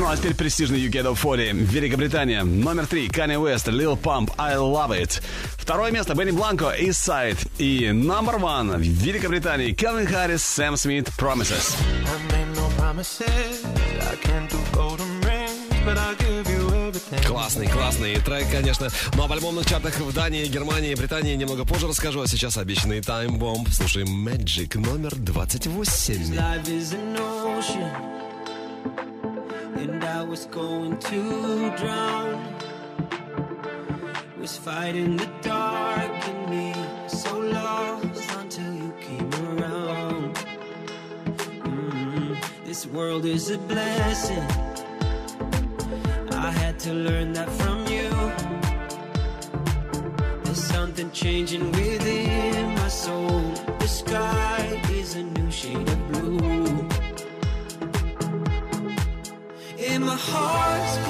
Ну 0.00 0.08
а 0.08 0.16
теперь 0.16 0.34
престижный 0.34 0.78
UK 0.78 1.02
Top 1.02 1.18
40. 1.18 1.52
Великобритания. 1.70 2.42
Номер 2.42 2.86
три 2.86 3.08
Kanye 3.08 3.36
West, 3.36 3.66
Lil 3.66 4.00
Pump, 4.00 4.32
I 4.38 4.54
Love 4.54 4.98
It. 4.98 5.20
Второе 5.58 5.90
место 5.90 6.14
Бенни 6.14 6.30
Бланко, 6.30 6.74
East 6.80 7.06
Side. 7.06 7.46
И 7.58 7.84
number 7.88 8.40
one 8.40 8.78
в 8.78 8.80
Великобритании 8.80 9.72
Келвин 9.72 10.06
Харрис, 10.06 10.42
Сэм 10.42 10.78
Смит, 10.78 11.10
Promises. 11.18 11.76
I 12.06 12.16
made 12.32 12.48
no 12.56 12.66
promises. 12.78 13.62
I 14.00 14.16
can't 14.22 14.48
do 14.48 14.56
golden 14.72 15.20
rings, 15.20 15.68
but 15.84 15.98
I'll 15.98 16.16
give 16.16 16.48
you 16.48 16.70
everything. 16.70 17.22
Классный, 17.26 17.68
классный 17.68 18.14
трек, 18.20 18.50
конечно. 18.50 18.88
Ну 19.16 19.24
а 19.24 19.26
в 19.26 19.32
альбомных 19.32 19.66
чартах 19.66 19.98
в 19.98 20.14
Дании, 20.14 20.46
Германии, 20.46 20.94
Британии 20.94 21.34
немного 21.36 21.66
позже 21.66 21.86
расскажу. 21.86 22.22
А 22.22 22.26
сейчас 22.26 22.56
обещанный 22.56 23.00
Bomb. 23.00 23.70
Слушаем 23.70 24.26
Magic 24.26 24.78
номер 24.78 25.14
28. 25.14 26.24
And 29.88 30.04
I 30.04 30.22
was 30.22 30.46
going 30.46 30.98
to 30.98 31.74
drown. 31.76 32.54
Was 34.38 34.56
fighting 34.56 35.16
the 35.16 35.28
dark 35.42 36.28
in 36.28 36.50
me, 36.50 36.74
so 37.08 37.38
lost 37.38 38.30
until 38.38 38.72
you 38.74 38.92
came 39.00 39.30
around. 39.46 40.34
Mm, 41.64 42.64
This 42.64 42.86
world 42.86 43.24
is 43.24 43.50
a 43.50 43.58
blessing. 43.58 44.46
I 46.32 46.50
had 46.50 46.78
to 46.80 46.92
learn 46.94 47.32
that 47.34 47.50
from 47.60 47.78
you. 47.86 48.08
There's 50.44 50.62
something 50.64 51.10
changing 51.12 51.70
within 51.72 52.74
my 52.76 52.88
soul. 52.88 53.40
The 53.78 53.88
sky 53.88 54.80
is 54.90 55.16
a 55.16 55.22
new 55.22 55.50
shade 55.50 55.88
of 55.88 55.99
heart's 60.28 61.09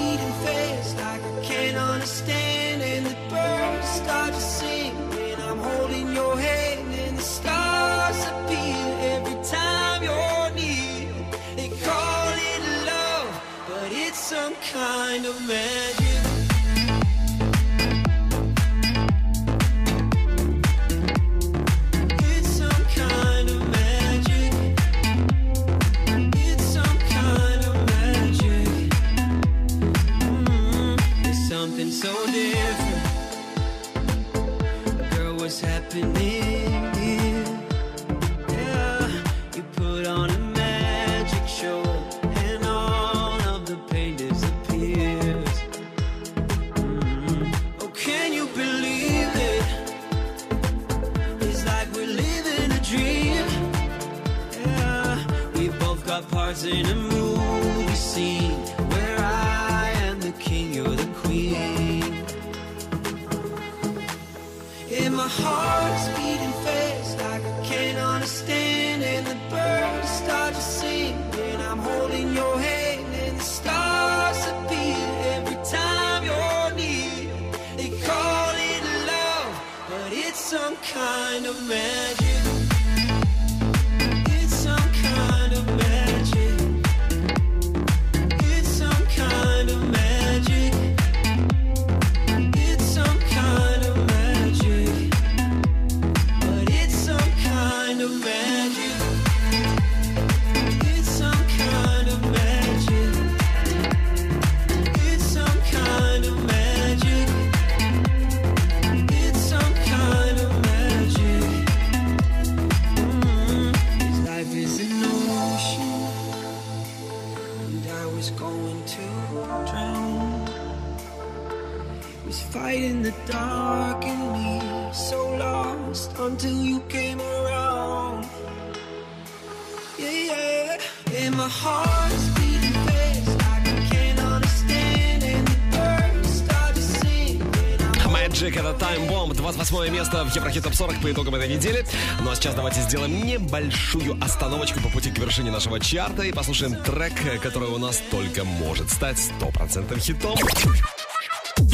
выпуск 141.01 141.03
по 141.03 141.11
итогам 141.11 141.35
этой 141.35 141.49
недели. 141.49 141.85
Ну 142.23 142.31
а 142.31 142.37
сейчас 142.37 142.55
давайте 142.55 142.81
сделаем 142.83 143.25
небольшую 143.27 144.19
остановочку 144.23 144.81
по 144.81 144.89
пути 144.89 145.11
к 145.11 145.19
вершине 145.19 145.51
нашего 145.51 145.81
чарта 145.81 146.23
и 146.23 146.33
послушаем 146.33 146.77
трек, 146.77 147.13
который 147.43 147.69
у 147.69 147.79
нас 147.79 148.03
только 148.11 148.45
может 148.45 148.91
стать 148.91 149.19
стопроцентным 149.19 150.01
хитом. 150.01 150.37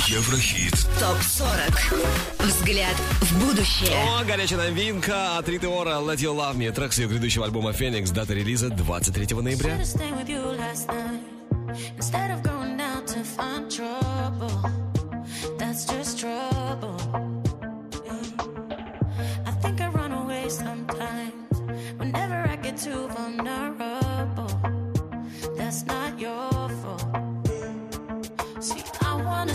Еврохит. 0.09 0.75
Топ-40. 1.01 2.47
Взгляд 2.47 2.95
в 3.21 3.47
будущее. 3.47 3.97
О, 4.19 4.25
горячая 4.25 4.59
новинка 4.59 5.39
от 5.39 5.49
Риты 5.49 5.69
Ора 5.69 5.99
«Let 6.01 6.17
You 6.17 6.35
Love 6.35 6.57
Me». 6.57 6.73
Трек 6.73 6.93
с 6.93 6.99
ее 6.99 7.09
грядущего 7.09 7.45
альбома 7.45 7.73
«Феникс». 7.73 8.11
Дата 8.11 8.35
релиза 8.35 8.69
23 8.69 9.37
ноября. 9.37 9.79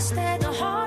Instead 0.02 0.42
of 0.42 0.56
heart. 0.56 0.81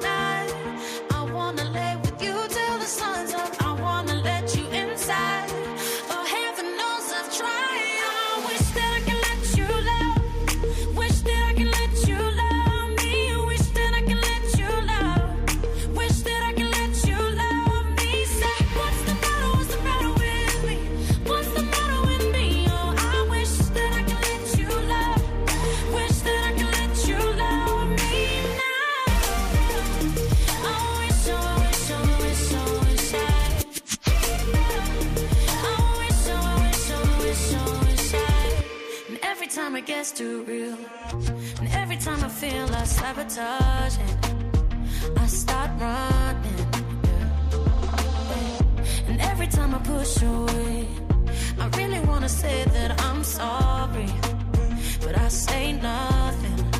too 40.15 40.43
real. 40.43 40.77
And 41.59 41.67
every 41.73 41.97
time 41.97 42.23
I 42.23 42.29
feel 42.29 42.65
like 42.67 42.85
sabotaging, 42.85 44.17
I 45.17 45.27
start 45.27 45.69
running. 45.77 46.67
And 49.07 49.19
every 49.19 49.47
time 49.47 49.75
I 49.75 49.79
push 49.79 50.21
away, 50.21 50.87
I 51.59 51.67
really 51.77 51.99
wanna 51.99 52.29
say 52.29 52.63
that 52.63 53.01
I'm 53.01 53.25
sorry, 53.25 54.09
but 55.01 55.19
I 55.19 55.27
say 55.27 55.73
nothing. 55.73 56.74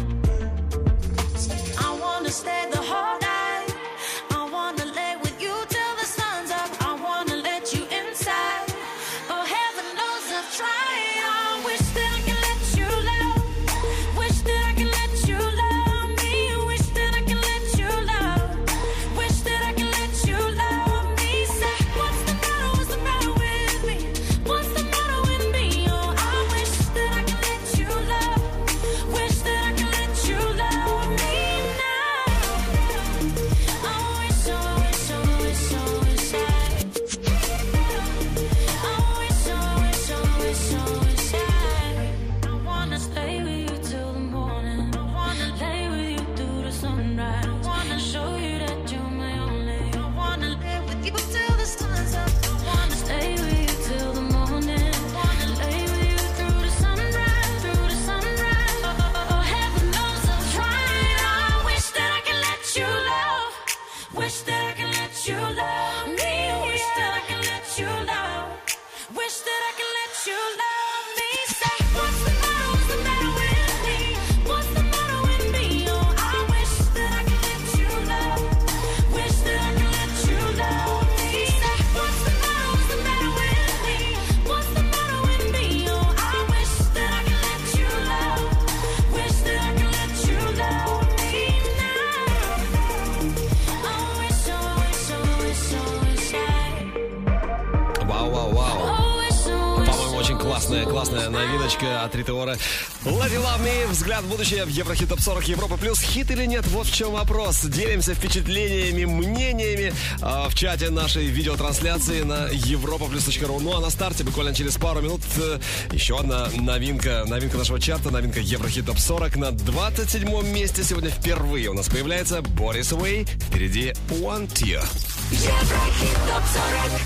Метеора. 102.26 102.58
Лови 103.06 103.38
лавми, 103.38 103.86
взгляд 103.92 104.24
в 104.24 104.30
будущее 104.30 104.66
в 104.66 104.70
Еврохит 104.70 105.10
Топ 105.10 105.20
40 105.20 105.48
Европа 105.48 105.78
Плюс. 105.78 106.00
Хит 106.00 106.32
или 106.32 106.46
нет, 106.46 106.66
вот 106.68 106.88
в 106.88 106.94
чем 106.94 107.12
вопрос. 107.12 107.62
Делимся 107.62 108.16
впечатлениями, 108.16 109.06
мнениями 109.06 109.94
э, 110.22 110.50
в 110.50 110.56
чате 110.56 110.90
нашей 110.90 111.28
видеотрансляции 111.28 112.24
на 112.24 112.48
европа 112.48 113.06
ру. 113.44 113.60
Ну 113.60 113.78
а 113.78 113.80
на 113.80 113.92
старте 113.92 114.24
буквально 114.24 114.56
через 114.56 114.76
пару 114.78 115.02
минут 115.02 115.22
э, 115.38 115.60
еще 115.92 116.18
одна 116.20 116.48
новинка. 116.56 117.26
Новинка 117.28 117.58
нашего 117.58 117.80
чарта, 117.80 118.10
новинка 118.10 118.40
Еврохит 118.40 118.88
Топ 118.88 118.98
40 118.98 119.36
на 119.36 119.52
27 119.52 120.48
месте. 120.52 120.84
Сегодня 120.84 121.12
впервые 121.12 121.70
у 121.70 121.74
нас 121.74 121.88
появляется 121.88 122.42
Борис 122.42 122.92
Уэй. 122.92 123.26
Впереди 123.26 123.94
One 124.10 124.48
Tear. 124.48 124.84
Еврохит 125.32 126.18
Топ 126.28 126.44
40 126.90 127.02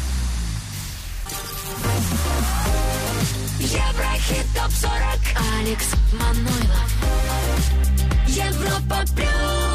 Еврохит 3.60 4.46
ТОП-40 4.56 5.20
Алекс 5.60 5.88
Манойлов 6.14 6.90
Европа 8.28 9.04
Плюс 9.16 9.70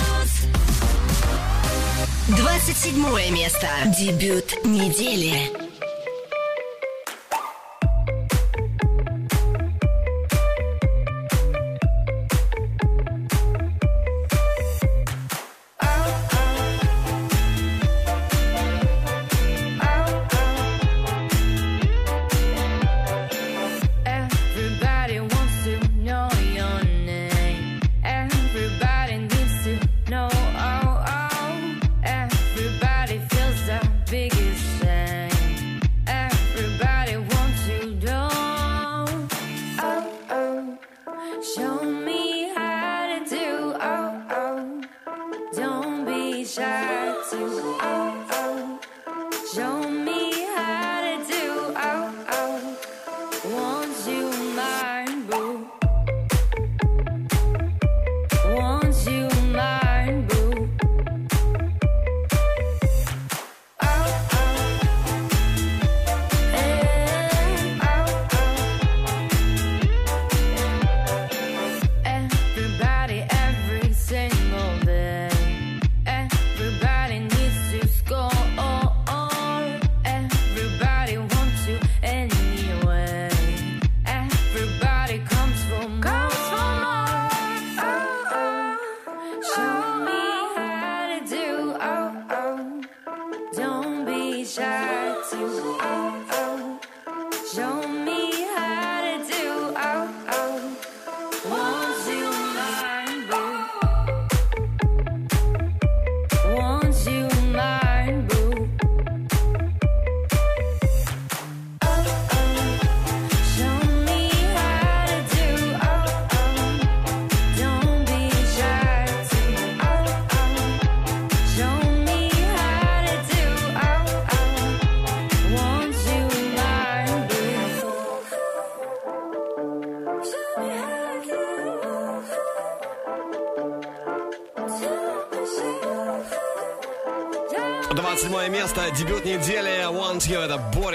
27 2.37 3.31
место. 3.31 3.69
Дебют 3.99 4.65
недели. 4.65 5.64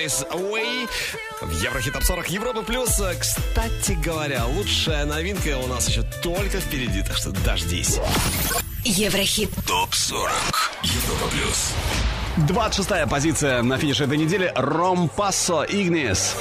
Nice 0.10 0.28
Way 0.32 0.90
в 1.40 1.52
Еврохит 1.62 1.94
Топ 1.94 2.04
40 2.04 2.30
Европы 2.30 2.64
Плюс. 2.64 3.00
Кстати 3.20 3.92
говоря, 4.04 4.44
лучшая 4.48 5.06
новинка 5.06 5.56
у 5.64 5.68
нас 5.68 5.88
еще 5.88 6.02
только 6.24 6.60
впереди, 6.60 7.04
так 7.04 7.16
что 7.16 7.30
дождись. 7.30 8.00
Еврохит 8.84 9.52
Топ 9.68 9.94
40 9.94 10.32
Европа 10.82 11.28
Плюс. 11.30 11.74
26-я 12.38 13.06
позиция 13.06 13.62
на 13.62 13.78
финише 13.78 14.06
этой 14.06 14.18
недели. 14.18 14.52
Ром 14.56 15.10
Пассо 15.10 15.64
Игнис. 15.64 16.34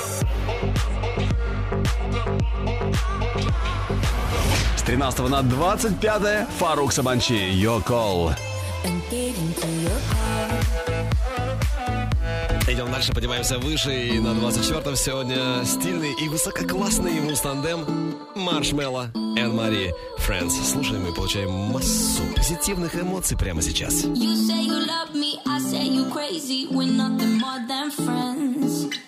С 4.79 4.83
13 4.83 5.29
на 5.29 5.43
25 5.43 6.49
Фарук 6.59 6.95
Сабанчи. 6.95 7.53
Your 7.53 7.85
call. 7.85 8.35
I'm 8.85 9.03
идем 12.79 12.93
дальше, 12.93 13.13
поднимаемся 13.13 13.59
выше. 13.59 14.07
И 14.07 14.21
на 14.21 14.29
24-м 14.29 14.95
сегодня 14.95 15.65
стильный 15.65 16.13
и 16.13 16.29
высококлассный 16.29 17.17
ему 17.17 17.35
тандем 17.35 18.15
Маршмелла 18.37 19.11
Эн 19.15 19.53
Мари 19.53 19.93
Фрэнс. 20.19 20.55
Слушаем 20.71 21.05
и 21.09 21.13
получаем 21.13 21.51
массу 21.51 22.23
позитивных 22.37 22.95
эмоций 22.95 23.37
прямо 23.37 23.63
сейчас. 23.63 24.05
You 24.05 24.33
say 24.33 24.65
you 24.65 24.87
love 24.87 25.13
me, 25.13 25.41
I 25.45 25.59
say 25.59 25.89
you 25.89 26.09
crazy. 26.13 26.69
We're 26.71 26.87
nothing 26.87 27.41
more 27.41 27.67
than 27.67 27.91
friends. 27.91 29.08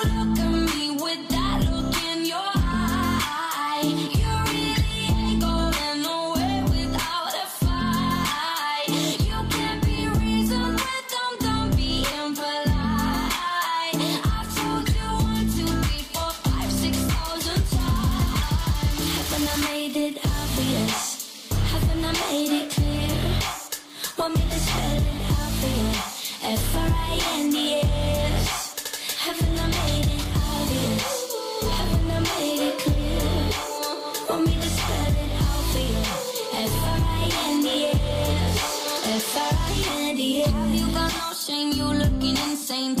same 42.71 43.00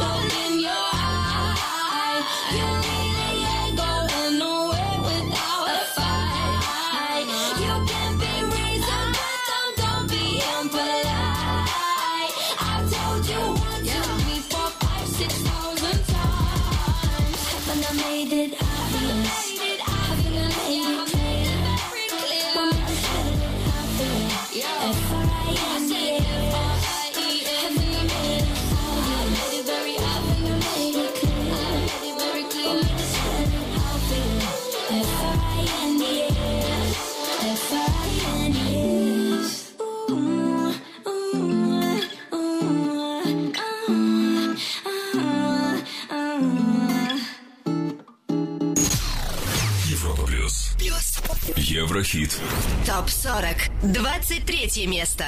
Еврохит. 52.01 52.39
ТОП-40. 52.87 53.93
23 53.93 54.87
место. 54.87 55.25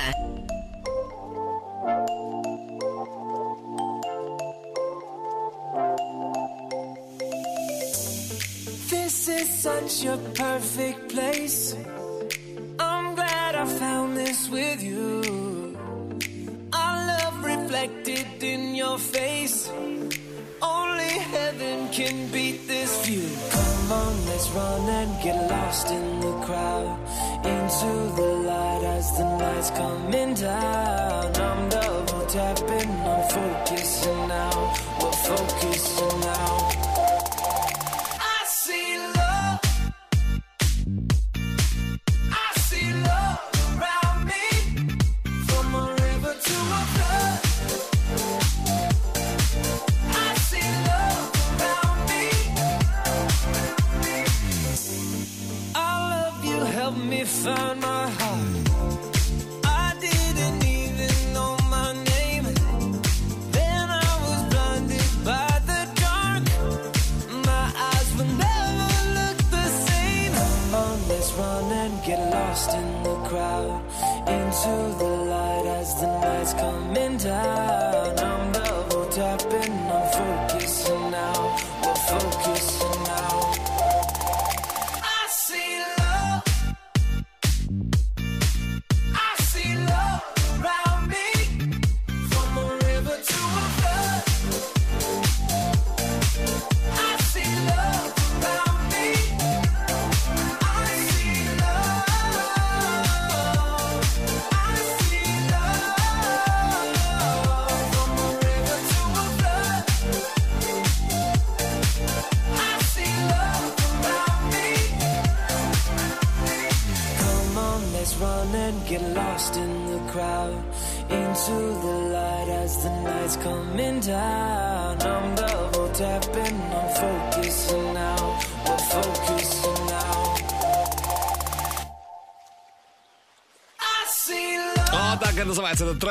This 8.90 9.28
is 9.28 9.50
such 9.62 10.06
a 10.06 10.18
perfect 10.34 10.93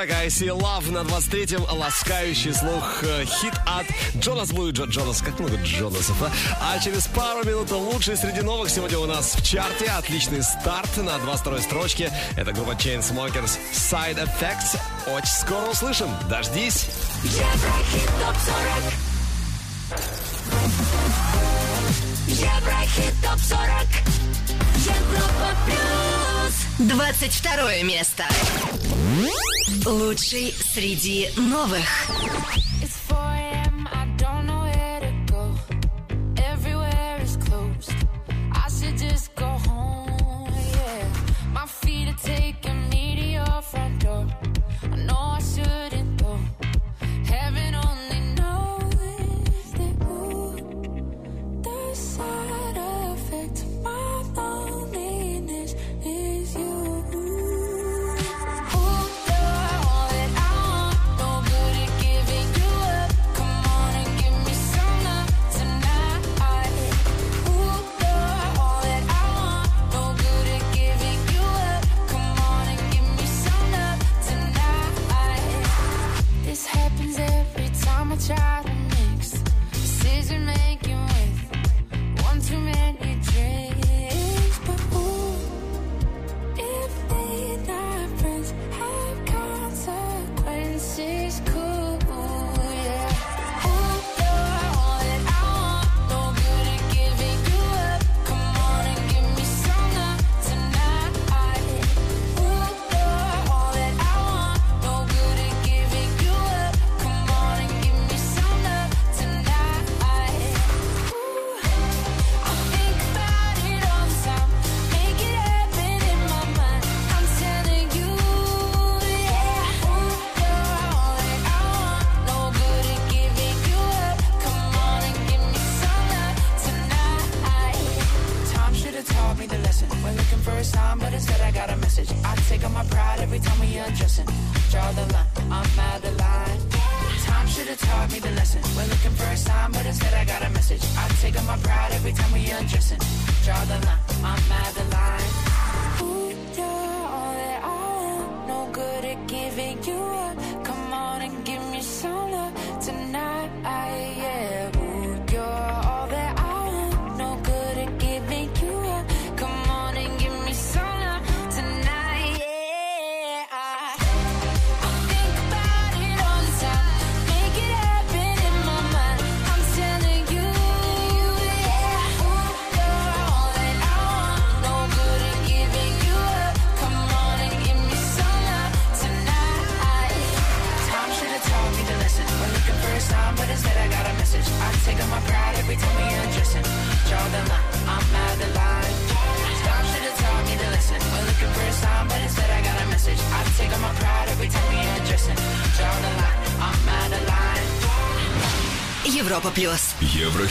трек 0.03 0.11
IC 0.27 0.49
Love 0.49 0.91
на 0.91 0.99
23-м. 1.01 1.65
Ласкающий 1.79 2.53
слух 2.53 3.03
э, 3.03 3.25
хит 3.25 3.55
от 3.67 3.87
Джонас 4.21 4.51
Блу 4.53 4.69
и 4.69 4.73
Джонас. 4.73 5.21
Как 5.21 5.39
много 5.39 5.57
Джонасов, 5.57 6.21
а? 6.23 6.31
А 6.61 6.79
через 6.81 7.07
пару 7.07 7.45
минут 7.47 7.71
лучший 7.71 8.17
среди 8.17 8.41
новых 8.41 8.71
сегодня 8.71 8.99
у 8.99 9.07
нас 9.07 9.35
в 9.35 9.45
чарте. 9.45 9.87
Отличный 9.87 10.43
старт 10.43 10.97
на 10.97 11.17
22-й 11.19 11.63
строчке. 11.63 12.13
Это 12.37 12.53
группа 12.53 12.73
Chainsmokers 12.73 13.59
Side 13.73 14.19
Effects. 14.19 14.79
Очень 15.07 15.27
скоро 15.27 15.67
услышим. 15.71 16.09
Дождись. 16.29 16.87
Еврохит 17.23 18.11
топ 18.21 18.37
40. 18.37 18.93
Еврохит 22.29 23.15
топ 23.23 23.39
40. 23.39 23.69
Европа 24.85 25.57
плюс. 25.67 26.89
22 26.89 27.83
место. 27.83 28.25
Лучший 29.85 30.55
среди 30.73 31.29
новых. 31.37 32.09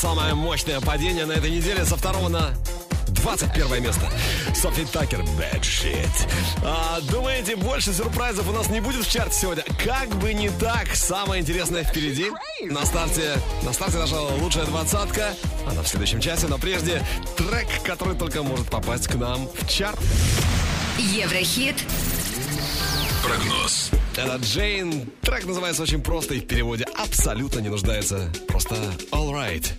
самое 0.00 0.32
мощное 0.32 0.80
падение 0.80 1.26
на 1.26 1.32
этой 1.32 1.50
неделе 1.50 1.84
со 1.84 1.94
второго 1.94 2.30
на 2.30 2.54
21 3.08 3.82
место. 3.82 4.10
Софи 4.54 4.86
Такер, 4.86 5.20
bad 5.20 5.60
shit. 5.60 6.08
А, 6.64 7.02
думаете, 7.02 7.54
больше 7.54 7.92
сюрпризов 7.92 8.48
у 8.48 8.52
нас 8.52 8.70
не 8.70 8.80
будет 8.80 9.04
в 9.04 9.12
чарте 9.12 9.34
сегодня? 9.38 9.62
Как 9.84 10.08
бы 10.16 10.32
не 10.32 10.48
так, 10.48 10.96
самое 10.96 11.42
интересное 11.42 11.84
впереди. 11.84 12.30
На 12.62 12.86
старте, 12.86 13.36
на 13.62 13.74
старте 13.74 13.98
наша 13.98 14.18
лучшая 14.18 14.64
двадцатка. 14.64 15.34
Она 15.70 15.82
в 15.82 15.86
следующем 15.88 16.20
часе, 16.20 16.46
но 16.46 16.56
прежде 16.56 17.02
трек, 17.36 17.68
который 17.84 18.16
только 18.16 18.42
может 18.42 18.70
попасть 18.70 19.06
к 19.06 19.16
нам 19.16 19.48
в 19.48 19.68
чарт. 19.68 20.00
Еврохит. 20.96 21.76
Прогноз. 23.22 23.90
Это 24.16 24.36
Джейн. 24.36 25.10
Трек 25.20 25.44
называется 25.44 25.82
очень 25.82 26.00
просто 26.00 26.32
и 26.32 26.40
в 26.40 26.46
переводе 26.46 26.86
абсолютно 26.96 27.60
не 27.60 27.68
нуждается. 27.68 28.32
Просто 28.48 28.76
alright. 29.10 29.70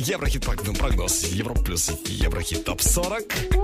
Еврохит 0.00 0.46
прогноз. 0.74 1.24
Европа 1.24 1.60
плюс 1.62 1.90
Еврохит 2.06 2.64
топ 2.64 2.80
40. 2.80 3.59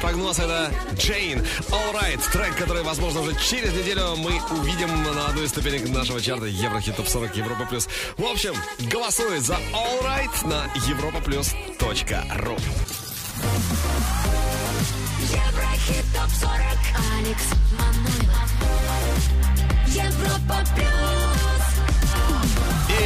Прогноз 0.00 0.38
это 0.38 0.72
Джейн. 0.94 1.40
All 1.70 1.92
Right. 1.92 2.20
Трек, 2.32 2.56
который, 2.56 2.82
возможно, 2.82 3.20
уже 3.20 3.34
через 3.38 3.72
неделю 3.72 4.16
мы 4.16 4.40
увидим 4.58 5.02
на 5.02 5.26
одной 5.26 5.44
из 5.44 5.50
ступенек 5.50 5.88
нашего 5.88 6.20
чарта 6.20 6.46
Еврохит 6.46 6.96
Топ 6.96 7.08
40 7.08 7.36
Европа 7.36 7.66
Плюс. 7.66 7.88
В 8.16 8.24
общем, 8.24 8.54
голосуй 8.90 9.38
за 9.38 9.54
All 9.72 10.02
Right 10.02 10.48
на 10.48 10.64
европаплюс.ру. 10.88 12.56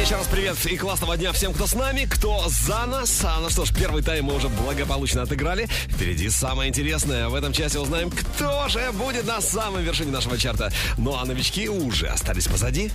еще 0.05 0.17
раз 0.17 0.27
привет 0.27 0.63
и 0.67 0.77
классного 0.77 1.17
дня 1.17 1.31
всем, 1.31 1.51
кто 1.51 1.65
с 1.65 1.73
нами, 1.73 2.07
кто 2.07 2.43
за 2.47 2.85
нас. 2.85 3.25
А 3.25 3.39
ну 3.39 3.49
что 3.49 3.65
ж, 3.65 3.73
первый 3.73 4.03
тайм 4.03 4.25
мы 4.25 4.35
уже 4.35 4.49
благополучно 4.49 5.23
отыграли. 5.23 5.65
Впереди 5.65 6.29
самое 6.29 6.69
интересное. 6.69 7.27
В 7.27 7.33
этом 7.33 7.51
часе 7.51 7.79
узнаем, 7.79 8.11
кто 8.11 8.67
же 8.67 8.91
будет 8.91 9.25
на 9.25 9.41
самой 9.41 9.81
вершине 9.81 10.11
нашего 10.11 10.37
чарта. 10.37 10.71
Ну 10.99 11.15
а 11.15 11.25
новички 11.25 11.69
уже 11.69 12.05
остались 12.05 12.45
позади. 12.45 12.91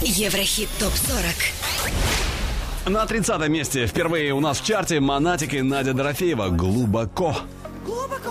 Еврохит 0.00 0.68
ТОП-40. 0.78 2.90
На 2.90 3.04
30 3.04 3.48
месте 3.48 3.88
впервые 3.88 4.32
у 4.32 4.38
нас 4.38 4.60
в 4.60 4.64
чарте 4.64 5.00
Монатик 5.00 5.54
и 5.54 5.60
Надя 5.60 5.92
Дорофеева 5.92 6.50
«Глубоко». 6.50 7.36
Глубоко 7.84 8.30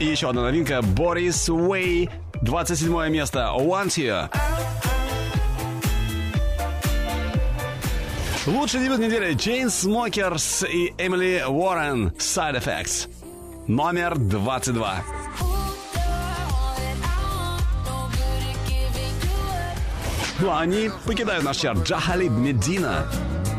И 0.00 0.06
еще 0.06 0.30
одна 0.30 0.42
новинка 0.42 0.80
Борис 0.80 1.50
Уэй. 1.50 2.08
27 2.40 3.10
место 3.10 3.52
«Want 3.54 3.98
You». 3.98 4.30
Лучший 8.46 8.80
дебют 8.80 9.00
недели 9.00 9.34
Chainsmokers 9.34 10.66
и 10.66 10.94
Эмили 10.96 11.44
Уоррен 11.46 12.14
«Side 12.16 12.64
Effects». 12.64 13.10
Номер 13.66 14.16
22. 14.16 15.04
Ну 20.38 20.50
а 20.50 20.60
они 20.60 20.90
покидают 21.04 21.44
наш 21.44 21.58
чарт 21.58 21.86
Джахалиб 21.86 22.32
Медина. 22.32 23.06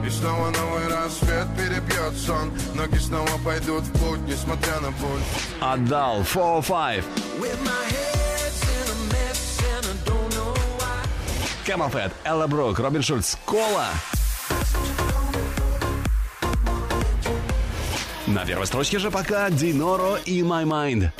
И 0.06 0.10
снова 0.10 0.50
новый 0.50 0.88
рассвет 0.88 1.48
перебьет 1.56 2.18
сон 2.18 2.52
Ноги 2.74 2.98
снова 2.98 3.30
пойдут 3.46 3.84
в 3.84 3.92
путь, 4.00 4.20
несмотря 4.28 4.80
на 4.80 4.92
боль 4.92 5.22
Отдал 5.60 6.24
405. 6.24 7.04
With 7.40 7.62
my 7.64 7.86
head's 7.88 8.64
in 8.64 8.88
a 8.90 8.98
mess 9.14 9.62
and 9.76 9.86
I 9.86 10.10
don't 10.10 10.30
know 10.34 10.54
why 10.80 11.06
Camel 11.66 11.90
Fat, 11.90 12.12
Элла 12.24 12.48
Брук, 12.48 12.80
Робин 12.80 13.04
Шульц, 13.04 13.36
Кола. 13.46 13.88
На 18.26 18.46
первой 18.46 18.66
строчке 18.66 18.98
же 18.98 19.12
пока 19.12 19.50
Диноро 19.50 20.18
и 20.26 20.42
My 20.42 20.64
Mind. 20.64 21.12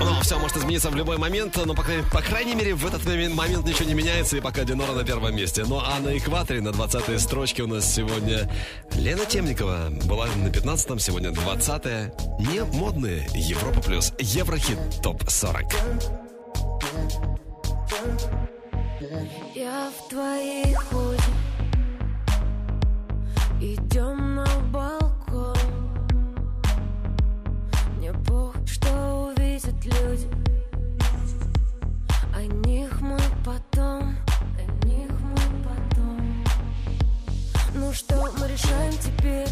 Ну, 0.00 0.20
все 0.22 0.38
может 0.38 0.56
измениться 0.56 0.90
в 0.90 0.94
любой 0.94 1.18
момент, 1.18 1.56
но, 1.64 1.74
по, 1.74 1.82
по 1.82 2.22
крайней 2.22 2.54
мере, 2.54 2.74
в 2.74 2.86
этот 2.86 3.04
момент, 3.04 3.34
ничего 3.66 3.88
не 3.88 3.94
меняется, 3.94 4.36
и 4.36 4.40
пока 4.40 4.64
Динора 4.64 4.92
на 4.92 5.04
первом 5.04 5.34
месте. 5.34 5.64
Ну, 5.66 5.80
а 5.80 5.98
на 6.00 6.16
экваторе, 6.16 6.60
на 6.60 6.68
20-й 6.68 7.18
строчке 7.18 7.62
у 7.62 7.66
нас 7.66 7.92
сегодня 7.92 8.50
Лена 8.94 9.24
Темникова. 9.24 9.88
Была 10.04 10.26
на 10.36 10.48
15-м, 10.48 10.98
сегодня 10.98 11.30
20-я. 11.30 12.12
Не 12.38 12.64
модные. 12.76 13.28
Европа 13.34 13.80
плюс. 13.80 14.12
Еврохит 14.18 14.78
ТОП-40. 15.02 15.64
Я 19.54 19.90
в 19.90 20.08
твоей 20.08 20.74
ходе 20.74 21.22
Идем 23.60 24.36
на 24.36 24.46
балкон 24.72 25.07
Ну 37.88 37.94
что 37.94 38.16
мы 38.38 38.46
решаем 38.46 38.92
теперь. 38.98 39.48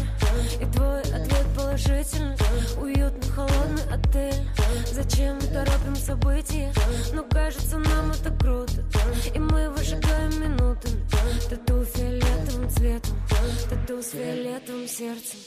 И 0.61 0.65
твой 0.71 1.01
ответ 1.01 1.47
положительный. 1.55 2.37
Уютный 2.79 3.31
холодный 3.31 3.81
отель. 3.91 4.47
Зачем 4.91 5.39
торопим 5.39 5.95
события? 5.95 6.71
Но 7.15 7.23
кажется 7.23 7.79
нам 7.79 8.11
это 8.11 8.29
круто. 8.39 8.85
И 9.33 9.39
мы 9.39 9.71
выжигаем 9.71 10.39
минутами 10.39 11.03
Тату 11.49 11.83
фиолетовым 11.83 12.69
цветом. 12.69 13.17
Тату 13.71 14.03
с 14.03 14.11
фиолетовым 14.11 14.87
сердцем. 14.87 15.39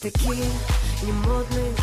Такие 0.00 0.46
немодные. 1.02 1.74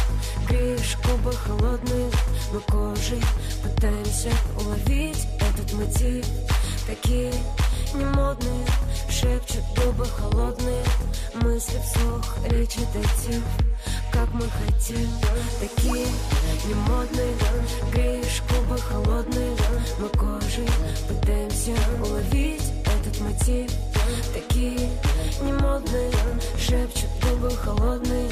Греешь 0.50 0.98
губы 1.06 1.32
холодные. 1.34 2.10
Мы 2.52 2.60
кожей 2.62 3.22
пытаемся 3.62 4.32
уловить 4.60 5.28
этот 5.40 5.74
мотив. 5.74 6.26
Такие 6.88 7.32
немодные 7.94 8.66
Шепчут 9.10 9.64
губы 9.78 10.06
холодные. 10.06 10.84
Мысли 11.36 11.80
вслух, 11.80 12.38
речь 12.50 12.76
детектив 12.76 13.44
Как 14.12 14.30
мы 14.34 14.50
хотим. 14.50 15.10
Такие 15.60 16.08
немодные 16.68 17.36
Греешь 17.92 18.42
губы 18.50 18.78
холодные. 18.80 19.56
Мы 20.00 20.10
кожей 20.10 20.68
пытаемся 21.08 21.74
уловить 22.04 22.64
этот 22.86 23.22
мотив. 23.22 23.72
Такие 24.34 24.90
немодные 25.42 26.12
Шепчут 26.58 27.10
губы 27.24 27.52
холодные. 27.52 28.30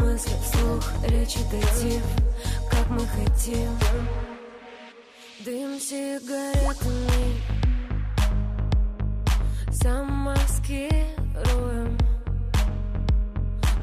Мысли 0.00 0.32
вслух, 0.44 0.84
речь 1.08 1.36
детектив 1.50 2.02
Как 2.70 2.88
мы 2.90 3.06
хотим. 3.06 3.78
Дым 5.44 5.80
сигаретами 5.80 7.67
Замаскируем. 9.80 10.90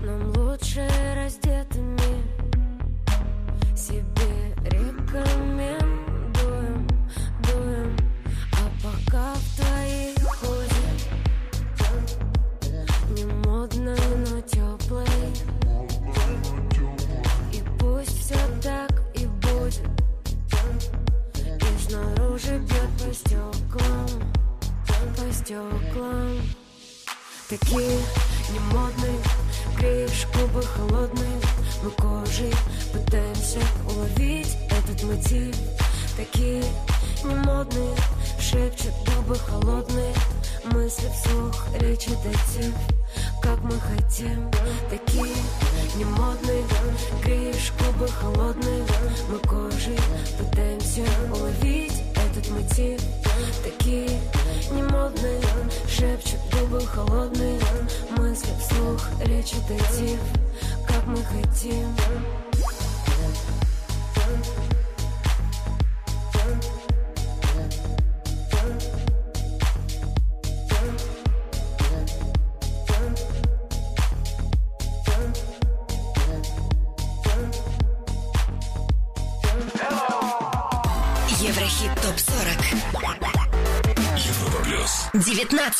Нам 0.03 0.27
лучше 0.35 0.85
раздетыми 1.15 1.97
Себе 3.73 4.54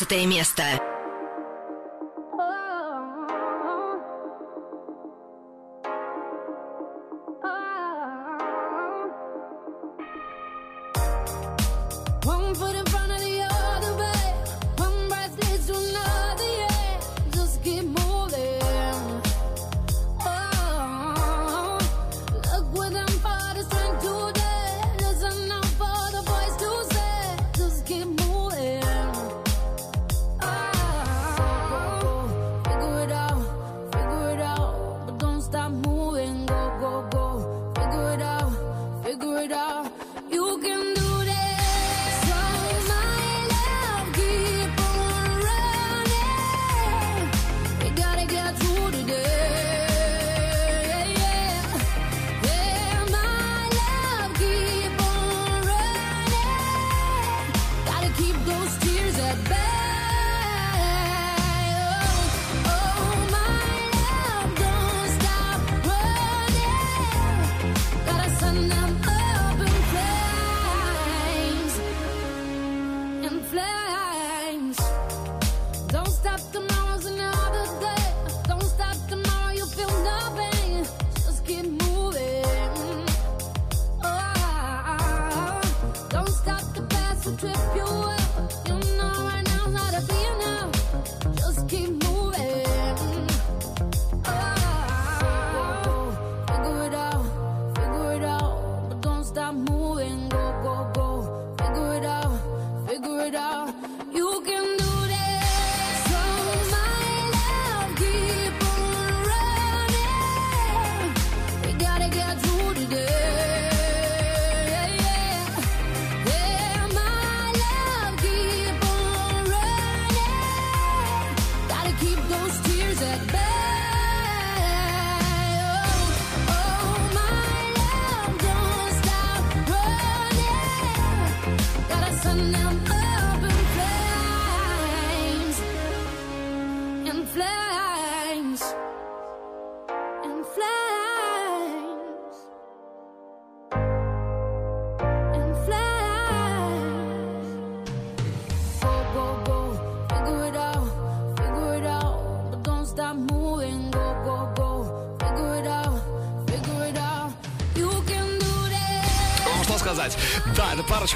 19 0.08 0.26
место. 0.26 0.85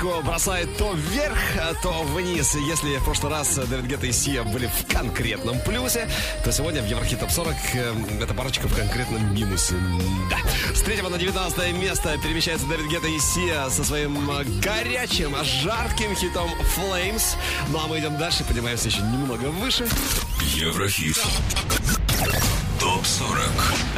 Парочку 0.00 0.22
бросает 0.22 0.76
то 0.78 0.92
вверх, 0.94 1.38
а 1.58 1.74
то 1.82 1.90
вниз. 2.14 2.54
Если 2.54 2.96
в 2.96 3.04
прошлый 3.04 3.32
раз 3.32 3.56
Дэвид 3.56 3.86
Гетта 3.86 4.06
и 4.06 4.12
Сия 4.12 4.42
были 4.44 4.66
в 4.66 4.92
конкретном 4.92 5.60
плюсе, 5.60 6.08
то 6.42 6.52
сегодня 6.52 6.80
в 6.80 6.86
Еврохит 6.86 7.20
Топ 7.20 7.30
40 7.30 7.54
э, 7.74 7.94
эта 8.22 8.32
парочка 8.32 8.66
в 8.66 8.74
конкретном 8.74 9.34
минусе. 9.34 9.74
Да. 10.30 10.38
С 10.74 10.80
3 10.82 11.02
на 11.02 11.18
19 11.18 11.74
место 11.74 12.16
перемещается 12.22 12.66
Дэвид 12.66 12.90
Гетта 12.90 13.08
и 13.08 13.18
Сия 13.18 13.68
со 13.68 13.84
своим 13.84 14.30
э, 14.30 14.44
горячим, 14.62 15.34
жарким 15.44 16.14
хитом 16.14 16.50
Flames. 16.76 17.36
Ну 17.68 17.80
а 17.84 17.86
мы 17.86 17.98
идем 17.98 18.16
дальше, 18.16 18.44
поднимаемся 18.44 18.88
еще 18.88 19.02
немного 19.02 19.46
выше. 19.46 19.86
Еврохит. 20.54 21.18
Топ 22.78 23.04
40. 23.04 23.38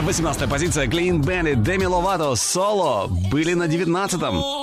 18 0.00 0.50
позиция 0.50 0.86
Clean 0.86 1.18
Bandit, 1.18 1.62
Деми 1.62 1.84
Ловато, 1.84 2.34
Соло 2.34 3.06
были 3.06 3.54
на 3.54 3.68
19-м. 3.68 4.61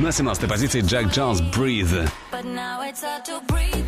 На 0.00 0.12
17 0.12 0.48
позиции 0.48 0.80
Джек 0.80 1.08
Джонс, 1.12 1.42
Breathe. 1.42 2.10
But 2.32 2.44
now 2.46 2.80
it's 2.80 3.02
hard 3.02 3.22
to 3.26 3.42
breathe. 3.46 3.84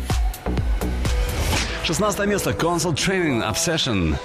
16 1.83 2.27
место 2.27 2.51
Console 2.51 2.93
Training, 2.93 3.41
Obsession. 3.41 4.15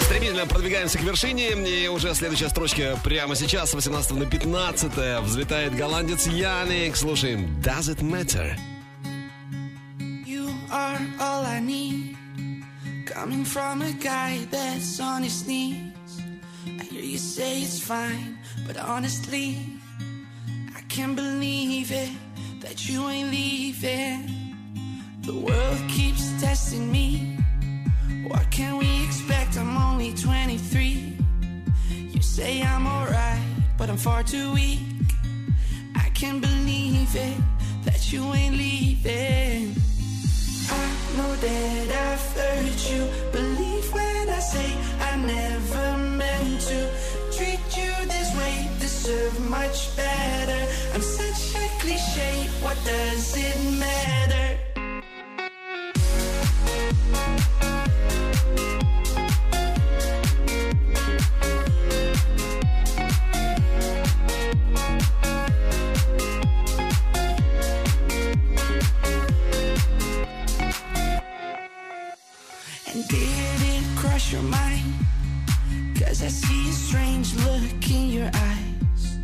Стремительно 0.00 0.46
продвигаемся 0.46 0.98
к 0.98 1.02
вершине, 1.02 1.50
и 1.50 1.88
уже 1.88 2.14
следующая 2.14 2.50
строчка 2.50 2.96
прямо 3.02 3.34
сейчас, 3.34 3.70
с 3.70 3.74
18 3.74 4.12
на 4.12 4.26
15 4.26 5.20
взлетает 5.22 5.74
голландец 5.74 6.28
Яник. 6.28 6.94
Слушаем 6.96 7.60
Does 7.60 7.88
It 7.88 8.00
Matter? 8.00 8.56
You 10.24 10.50
are 10.70 11.00
all 11.18 11.44
I 11.44 11.60
need. 11.60 12.16
Coming 13.06 13.44
from 13.44 13.82
a 13.82 13.92
guy 13.92 14.46
that's 14.52 15.00
on 15.00 15.24
his 15.24 15.44
knees. 15.48 15.92
I 16.80 16.84
hear 16.84 17.02
you 17.02 17.18
say 17.18 17.62
it's 17.62 17.80
fine, 17.80 18.31
but 18.72 18.82
honestly, 18.84 19.58
I 20.74 20.80
can't 20.88 21.14
believe 21.14 21.92
it 21.92 22.10
that 22.60 22.88
you 22.88 23.06
ain't 23.08 23.30
leaving. 23.30 24.30
The 25.22 25.34
world 25.34 25.80
keeps 25.88 26.40
testing 26.40 26.90
me. 26.90 27.36
What 28.26 28.50
can 28.50 28.78
we 28.78 29.04
expect? 29.04 29.58
I'm 29.58 29.76
only 29.76 30.14
23. 30.14 31.18
You 31.90 32.22
say 32.22 32.62
I'm 32.62 32.86
alright, 32.86 33.42
but 33.76 33.90
I'm 33.90 33.98
far 33.98 34.22
too 34.22 34.52
weak. 34.54 34.80
I 35.94 36.08
can't 36.10 36.40
believe 36.40 37.14
it 37.14 37.36
that 37.84 38.10
you 38.10 38.22
ain't 38.32 38.56
leaving. 38.56 39.76
I 40.70 40.86
know 41.16 41.34
that 41.36 41.88
I've 42.08 42.26
hurt 42.36 42.90
you. 42.90 43.02
Believe 43.32 43.92
when 43.92 44.28
I 44.30 44.38
say 44.38 44.72
I 45.00 45.16
never 45.16 45.98
meant 45.98 46.60
to 46.62 47.21
treat 47.42 47.76
you 47.76 47.92
this 48.06 48.30
way. 48.36 48.68
Deserve 48.78 49.34
much 49.50 49.96
better. 49.96 50.60
I'm 50.94 51.02
such 51.02 51.56
a 51.62 51.66
cliche. 51.80 52.48
What 52.62 52.78
does 52.84 53.36
it 53.36 53.58
matter? 53.78 54.58
And 72.88 73.08
did 73.08 73.60
it 73.72 73.84
cross 73.96 74.32
your 74.32 74.42
mind? 74.42 74.82
Cause 76.12 76.24
I 76.24 76.28
see 76.28 76.68
a 76.68 76.72
strange 76.74 77.34
look 77.36 77.90
in 77.90 78.10
your 78.10 78.30
eyes. 78.34 79.16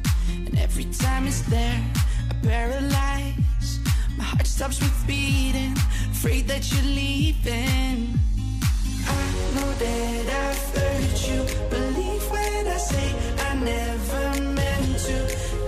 And 0.47 0.59
every 0.59 0.87
time 0.87 1.27
it's 1.27 1.43
there, 1.43 1.85
I 2.31 2.35
paralyze. 2.47 3.79
My 4.17 4.25
heart 4.25 4.47
stops 4.47 4.81
with 4.81 5.07
beating, 5.07 5.77
afraid 6.11 6.49
that 6.49 6.73
you're 6.73 6.91
leaving. 6.91 8.19
I 9.05 9.25
know 9.55 9.71
that 9.85 10.25
I've 10.47 10.65
hurt 10.81 11.29
you. 11.29 11.41
Believe 11.69 12.25
when 12.31 12.67
I 12.67 12.79
say 12.79 13.09
I 13.51 13.55
never 13.57 14.43
meant 14.55 14.99
to 15.09 15.17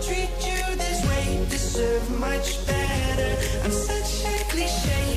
treat 0.00 0.32
you 0.48 0.74
this 0.76 1.04
way. 1.06 1.46
Deserve 1.50 2.18
much 2.18 2.66
better. 2.66 3.36
I'm 3.62 3.70
such 3.72 4.24
a 4.24 4.44
cliche. 4.48 5.09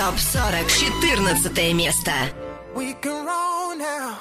ТОП-40, 0.00 0.64
14 1.42 1.76
место. 1.76 2.10
We 2.74 2.94
can 2.94 3.26
roll 3.26 3.76
now, 3.76 4.16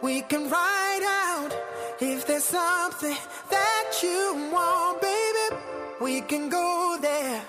we 0.00 0.22
can 0.22 0.48
ride 0.48 1.02
out. 1.02 1.52
If 2.00 2.28
there's 2.28 2.44
something 2.44 3.16
that 3.50 3.86
you 4.04 4.50
want, 4.52 5.00
baby, 5.00 5.56
we 6.00 6.20
can 6.20 6.48
go 6.48 6.96
there. 7.00 7.42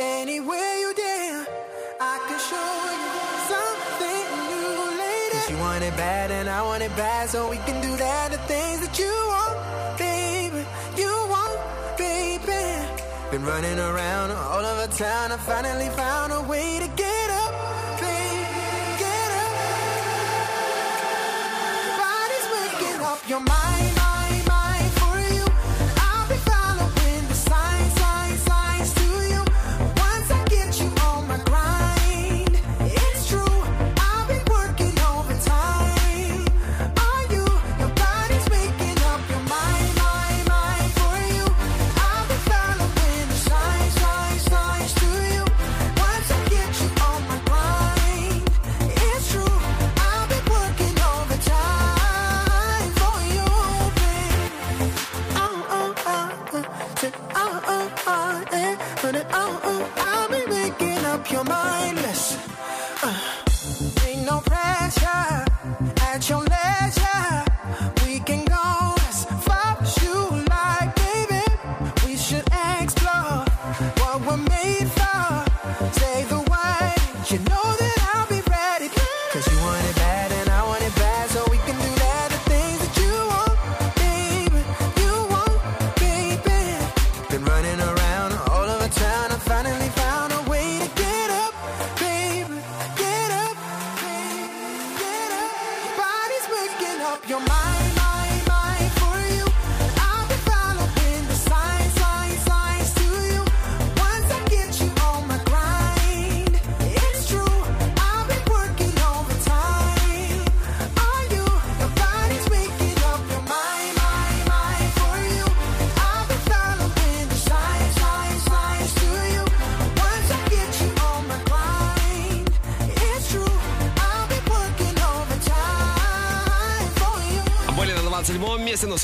Anywhere 0.00 0.74
you 0.80 0.92
dare, 0.94 1.46
I 2.00 2.18
can 2.26 2.40
show 2.50 2.72
you 2.98 3.12
something 3.52 4.24
new, 4.50 4.98
lady. 4.98 5.38
Cause 5.38 5.50
you 5.50 5.58
want 5.58 5.84
it 5.84 5.96
bad 5.96 6.32
and 6.32 6.48
I 6.48 6.60
want 6.62 6.82
it 6.82 6.96
bad, 6.96 7.30
so 7.30 7.48
we 7.48 7.58
can 7.58 7.80
do 7.80 7.96
that, 7.98 8.32
the 8.32 8.38
things 8.48 8.80
that 8.80 8.98
you 8.98 9.14
want. 9.28 9.81
Been 13.42 13.50
running 13.50 13.78
around 13.80 14.30
all 14.30 14.64
over 14.64 14.86
town, 14.92 15.32
I 15.32 15.36
finally 15.36 15.88
found 15.96 16.32
a 16.32 16.42
way 16.42 16.78
to 16.78 16.86
get 16.86 17.30
up, 17.30 17.52
baby, 17.98 18.46
get 19.02 19.30
up. 19.42 19.52
Body's 21.98 22.46
waking 22.54 23.00
up 23.02 23.28
your 23.28 23.40
mind, 23.40 23.91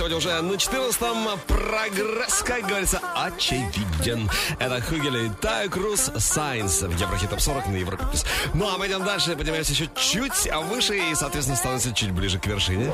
сегодня 0.09 0.17
уже 0.17 0.43
на 0.43 0.53
14-м 0.55 1.39
прогресс, 1.47 2.43
как 2.43 2.67
говорится, 2.67 3.01
очевиден. 3.15 4.31
Это 4.59 4.81
Хугели 4.81 5.27
и 5.27 5.31
Таю 5.41 5.71
Круз 5.71 6.11
Сайнс 6.17 6.83
в 6.83 6.99
Еврохит 6.99 7.31
Топ 7.31 7.41
40 7.41 7.67
на 7.67 7.77
Европе 7.77 8.05
Плюс. 8.11 8.25
Ну 8.55 8.69
а 8.69 8.79
мы 8.79 8.87
идем 8.87 9.05
дальше, 9.05 9.37
поднимаемся 9.37 9.73
еще 9.73 9.89
чуть 9.97 10.49
выше 10.71 10.97
и, 10.97 11.15
соответственно, 11.15 11.57
становимся 11.57 11.93
чуть 11.93 12.13
ближе 12.13 12.39
к 12.39 12.47
вершине. 12.47 12.91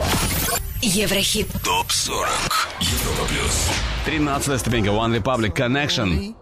Еврохит. 0.83 1.49
Топ 1.63 1.91
40. 1.91 2.29
Европа 2.81 3.29
плюс. 3.29 3.69
13 4.07 4.61
ступенька 4.61 4.91
One 4.91 5.17
Republic 5.17 5.55
Connection. 5.55 6.35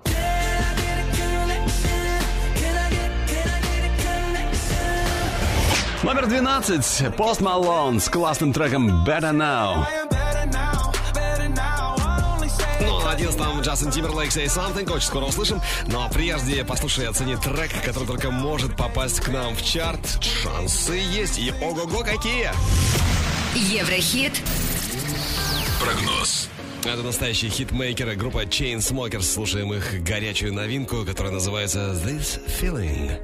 Номер 6.02 6.26
12. 6.26 7.14
Пост 7.16 7.40
Малон 7.40 8.00
с 8.00 8.08
классным 8.08 8.52
треком 8.52 9.04
Better 9.04 9.32
Now. 9.32 9.86
Джастин 13.72 13.90
Тимберлейк 13.90 14.30
Say 14.30 14.44
Something. 14.48 14.92
Очень 14.92 15.06
скоро 15.06 15.24
услышим. 15.24 15.62
Но 15.86 16.06
прежде 16.12 16.62
послушай 16.62 17.04
и 17.04 17.08
оцени 17.08 17.36
трек, 17.36 17.70
который 17.82 18.06
только 18.06 18.30
может 18.30 18.76
попасть 18.76 19.20
к 19.20 19.28
нам 19.28 19.54
в 19.54 19.64
чарт. 19.64 20.22
Шансы 20.22 20.92
есть. 20.92 21.38
И 21.38 21.50
ого-го 21.52 22.00
какие! 22.04 22.50
Еврохит. 23.54 24.42
Прогноз. 25.80 26.50
Это 26.84 27.02
настоящие 27.02 27.50
хитмейкеры 27.50 28.14
группа 28.14 28.44
Chainsmokers. 28.44 29.22
Слушаем 29.22 29.72
их 29.72 30.02
горячую 30.04 30.52
новинку, 30.52 31.06
которая 31.06 31.32
называется 31.32 31.92
This 32.04 32.42
Feeling. 32.60 33.22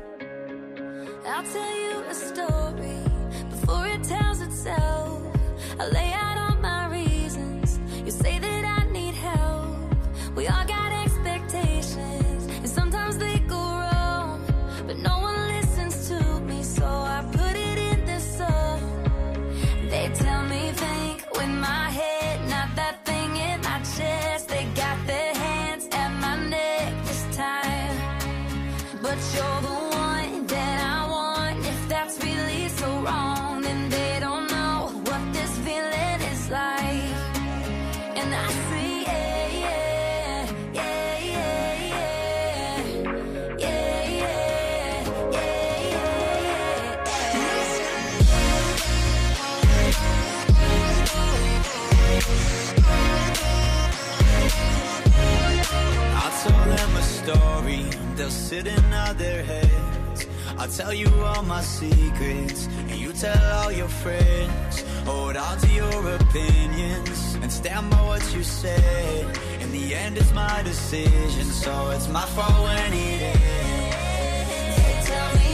Story, 58.31 58.63
they'll 58.63 58.65
sit 58.65 58.67
and 58.67 58.91
nod 58.91 59.19
their 59.19 59.43
heads. 59.43 60.27
I'll 60.59 60.69
tell 60.69 60.93
you 60.93 61.09
all 61.25 61.43
my 61.43 61.63
secrets, 61.63 62.67
and 62.89 62.97
you 62.97 63.13
tell 63.13 63.63
all 63.63 63.73
your 63.73 63.89
friends. 63.89 64.85
Hold 65.05 65.37
on 65.37 65.59
to 65.59 65.69
your 65.69 66.15
opinions, 66.17 67.35
and 67.43 67.53
stand 67.53 67.91
by 67.91 68.03
what 68.03 68.35
you 68.35 68.43
said. 68.43 69.39
In 69.61 69.73
the 69.73 69.95
end, 69.95 70.17
it's 70.17 70.33
my 70.33 70.63
decision, 70.63 71.45
so 71.45 71.91
it's 71.91 72.09
my 72.09 72.27
fault 72.27 72.63
when 72.65 72.93
it 72.93 73.23
ends. 73.23 74.77
They 74.77 75.01
tell 75.05 75.35
me 75.37 75.48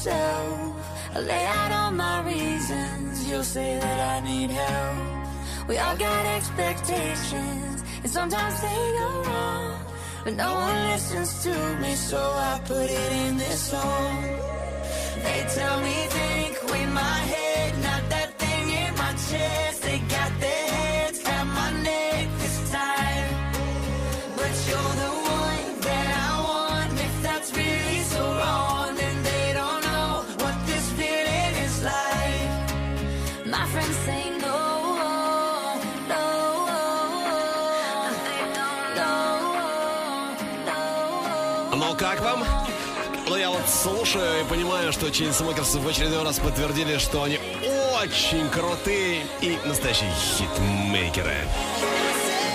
myself. 0.00 1.14
I 1.14 1.20
lay 1.20 1.44
out 1.44 1.72
all 1.72 1.90
my 1.90 2.22
reasons. 2.22 3.28
You'll 3.28 3.44
say 3.44 3.78
that 3.78 3.98
I 4.16 4.26
need 4.26 4.50
help. 4.50 5.68
We 5.68 5.76
all 5.76 5.96
got 5.96 6.26
expectations, 6.36 7.84
and 8.02 8.10
sometimes 8.10 8.60
they 8.62 8.82
go 8.98 9.22
wrong. 9.26 9.78
But 10.24 10.34
no 10.34 10.54
one 10.54 10.88
listens 10.88 11.42
to 11.44 11.54
me, 11.82 11.94
so 11.94 12.18
I 12.18 12.60
put 12.64 12.88
it 12.90 13.12
in 13.26 13.36
this 13.36 13.60
song. 13.60 14.22
They 15.22 15.46
tell 15.54 15.80
me 15.80 15.96
think 16.16 16.62
with 16.70 16.92
my 16.92 17.18
head. 17.32 17.49
Что 44.90 45.06
что 45.06 45.10
Chainsmokers 45.12 45.76
в 45.76 45.86
очередной 45.86 46.24
раз 46.24 46.40
подтвердили, 46.40 46.98
что 46.98 47.22
они 47.22 47.38
очень 48.02 48.48
крутые 48.48 49.24
и 49.40 49.56
настоящие 49.64 50.10
хитмейкеры. 50.36 51.36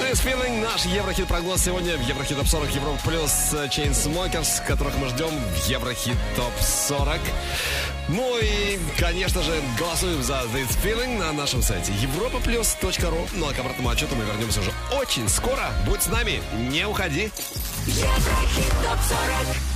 This 0.01 0.21
Feeling, 0.21 0.61
наш 0.61 0.83
Еврохит 0.83 1.27
прогноз 1.27 1.63
сегодня 1.63 1.95
в 1.95 2.01
Еврохит 2.01 2.35
Топ 2.35 2.47
40 2.47 2.75
Европа 2.75 2.99
Плюс 3.05 3.53
э, 3.53 3.67
Chainsmokers, 3.67 4.65
которых 4.67 4.97
мы 4.97 5.07
ждем 5.07 5.29
в 5.29 5.69
Еврохит 5.69 6.17
Топ 6.35 6.51
40. 6.59 7.19
Ну 8.09 8.37
и, 8.39 8.79
конечно 8.99 9.41
же, 9.41 9.53
голосуем 9.79 10.21
за 10.21 10.41
This 10.53 10.77
Feeling 10.83 11.17
на 11.17 11.31
нашем 11.31 11.61
сайте 11.61 11.93
europaplus.ru. 11.93 13.29
Ну 13.35 13.47
а 13.47 13.53
к 13.53 13.59
обратному 13.59 13.89
отчету 13.89 14.15
мы 14.15 14.25
вернемся 14.25 14.59
уже 14.59 14.73
очень 14.99 15.29
скоро. 15.29 15.71
Будь 15.87 16.01
с 16.01 16.07
нами, 16.07 16.41
не 16.69 16.85
уходи. 16.85 17.31
Еврохит 17.85 18.71
Топ 18.83 18.99
40 19.07 19.74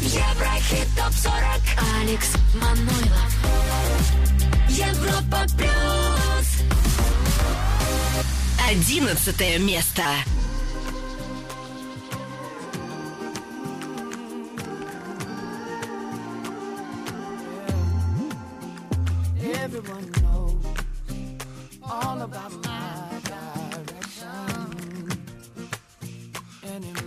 Еврохит 0.00 0.88
ТОП-40 0.96 1.62
Алекс 2.00 2.28
Манойлов. 2.54 3.32
Европа 4.68 5.46
Плюс. 5.56 6.48
Одиннадцатое 8.68 9.58
место. 9.58 10.02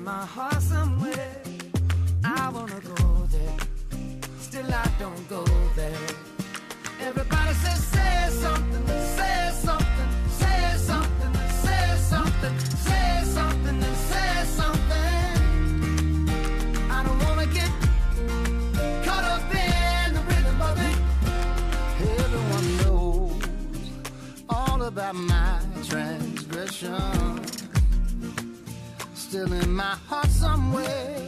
My 0.06 0.24
direction. 0.24 0.85
till 4.56 4.74
I 4.74 4.88
don't 4.98 5.28
go 5.28 5.44
there. 5.76 6.08
Everybody 7.02 7.54
says, 7.56 7.82
say 7.96 8.30
something, 8.30 8.88
say 9.18 9.52
something, 9.68 10.10
say 10.42 10.78
something, 10.90 11.34
say 11.66 11.86
something, 12.12 12.60
say 12.88 13.24
something, 13.36 13.78
and 13.88 13.98
say 14.12 14.34
something. 14.60 16.30
I 16.98 17.04
don't 17.06 17.22
wanna 17.26 17.48
get 17.48 17.72
caught 19.06 19.26
up 19.36 19.46
in 19.68 20.14
the 20.18 20.24
rhythm 20.30 20.60
of 20.70 20.76
it. 20.90 20.98
Everyone 22.24 22.68
knows 22.82 23.44
all 24.48 24.84
about 24.84 25.16
my 25.16 25.60
transgression. 25.90 27.42
Still 29.16 29.52
in 29.52 29.70
my 29.76 29.96
heart 30.08 30.30
somewhere 30.30 31.25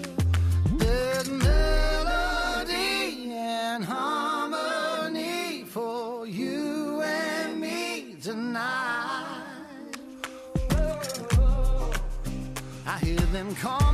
and 13.48 13.56
call 13.56 13.87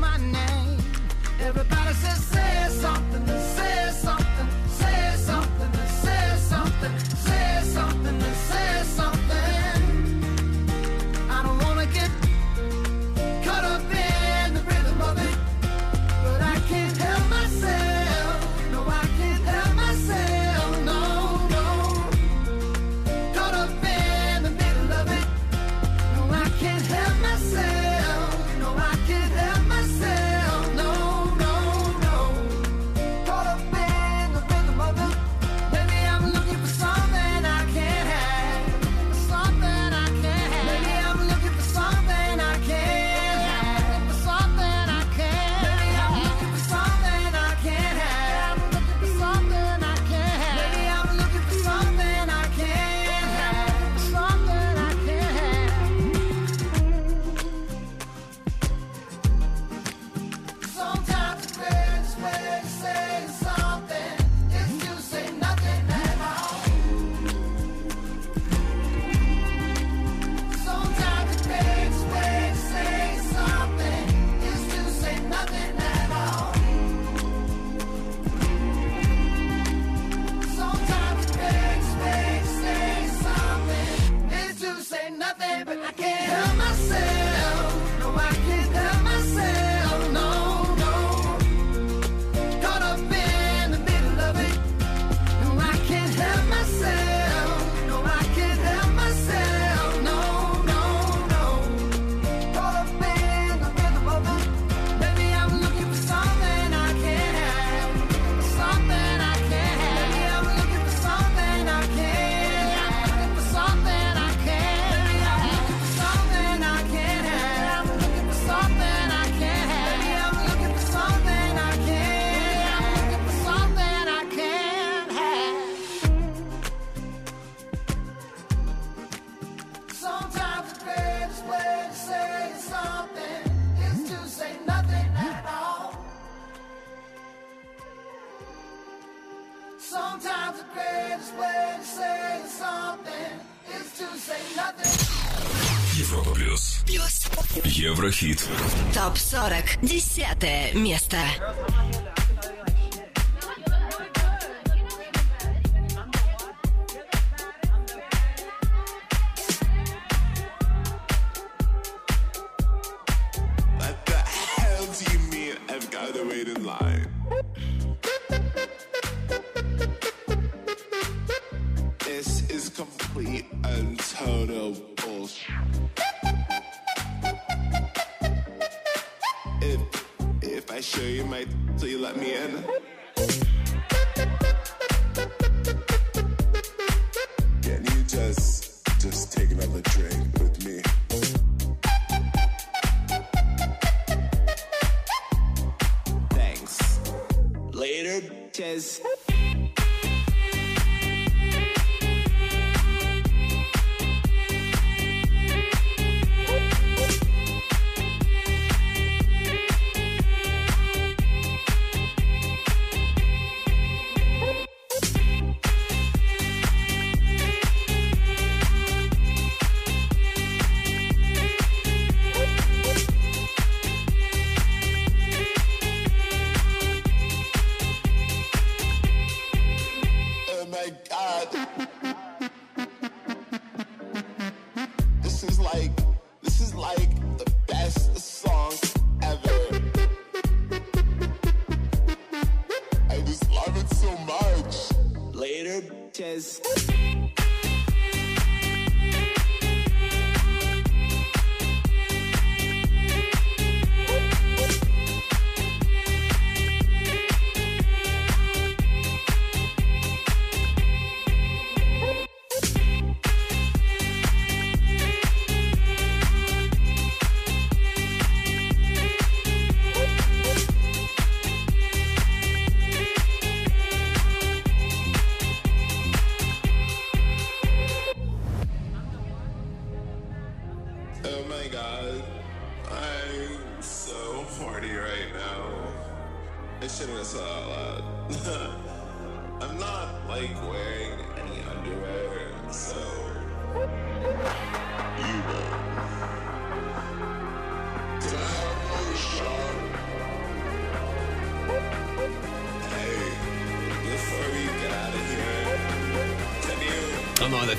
Десятое 149.83 150.71
место. 150.71 151.17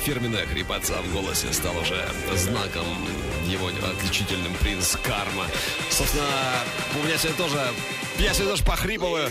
Фирменная 0.04 0.44
хрипотца 0.44 1.00
в 1.00 1.12
голосе 1.14 1.50
стал 1.54 1.78
уже 1.78 2.06
знаком 2.34 2.86
его 3.48 3.68
отличительным 3.68 4.52
принц 4.60 4.96
Карма. 4.96 5.46
Собственно, 5.88 6.28
у 7.00 7.06
меня 7.06 7.16
сегодня 7.16 7.38
тоже... 7.38 7.60
Я 8.18 8.32
сегодня 8.32 8.52
даже 8.52 8.64
похрипываю. 8.64 9.30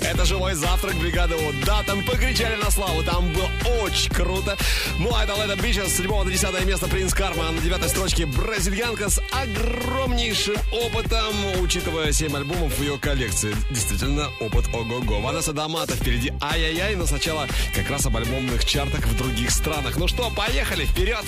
Это 0.00 0.24
живой 0.24 0.54
завтрак 0.54 0.96
бригады 0.96 1.36
У. 1.36 1.52
Да, 1.64 1.82
там 1.84 2.04
покричали 2.04 2.56
на 2.56 2.70
славу. 2.70 3.02
Там 3.02 3.32
было 3.32 3.48
очень 3.82 4.10
круто. 4.10 4.56
Ну, 4.98 5.14
а 5.14 5.24
это 5.24 5.34
Леда 5.40 5.56
Бичес 5.56 5.92
с 5.92 5.96
7 5.96 6.08
до 6.24 6.30
10 6.30 6.64
место 6.64 6.88
принц 6.88 7.14
Карма. 7.14 7.50
На 7.50 7.60
девятой 7.60 7.88
строчке 7.88 8.26
бразильянка 8.26 9.08
с 9.08 9.20
огромнейшим 9.32 10.56
опытом, 10.72 11.34
учитывая 11.60 12.12
7 12.12 12.36
альбомов 12.36 12.76
в 12.76 12.82
ее 12.82 12.98
коллекции. 12.98 13.54
Действительно, 13.70 14.28
опыт 14.40 14.66
ого-го. 14.74 15.20
Ванесса 15.20 15.52
Дамата 15.52 15.94
впереди 15.94 16.32
ай-яй-яй, 16.40 16.96
но 16.96 17.06
сначала 17.06 17.46
как 17.74 17.88
раз 17.90 18.06
об 18.06 18.16
альбомных 18.16 18.64
чартах 18.64 19.06
в 19.06 19.16
других 19.16 19.50
странах. 19.50 19.96
Ну 19.96 20.08
что, 20.08 20.30
поехали, 20.30 20.84
вперед! 20.84 21.24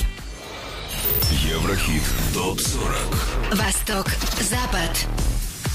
Еврохит. 1.31 2.03
Топ-40. 2.35 3.57
Восток. 3.57 4.07
Запад. 4.41 5.07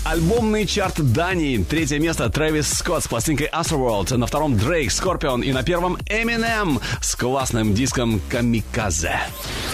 Альбомный 0.05 0.67
чарт 0.67 1.01
Дании. 1.13 1.57
Третье 1.63 1.97
место 1.97 2.29
Трэвис 2.29 2.71
Скотт 2.71 3.03
с 3.03 3.07
пластинкой 3.07 3.49
Astroworld. 3.51 4.15
На 4.15 4.27
втором 4.27 4.55
Дрейк, 4.55 4.91
Скорпион. 4.91 5.41
И 5.41 5.51
на 5.51 5.63
первом 5.63 5.95
Eminem 6.05 6.79
с 7.01 7.15
классным 7.15 7.73
диском 7.73 8.21
Камиказе. 8.29 9.19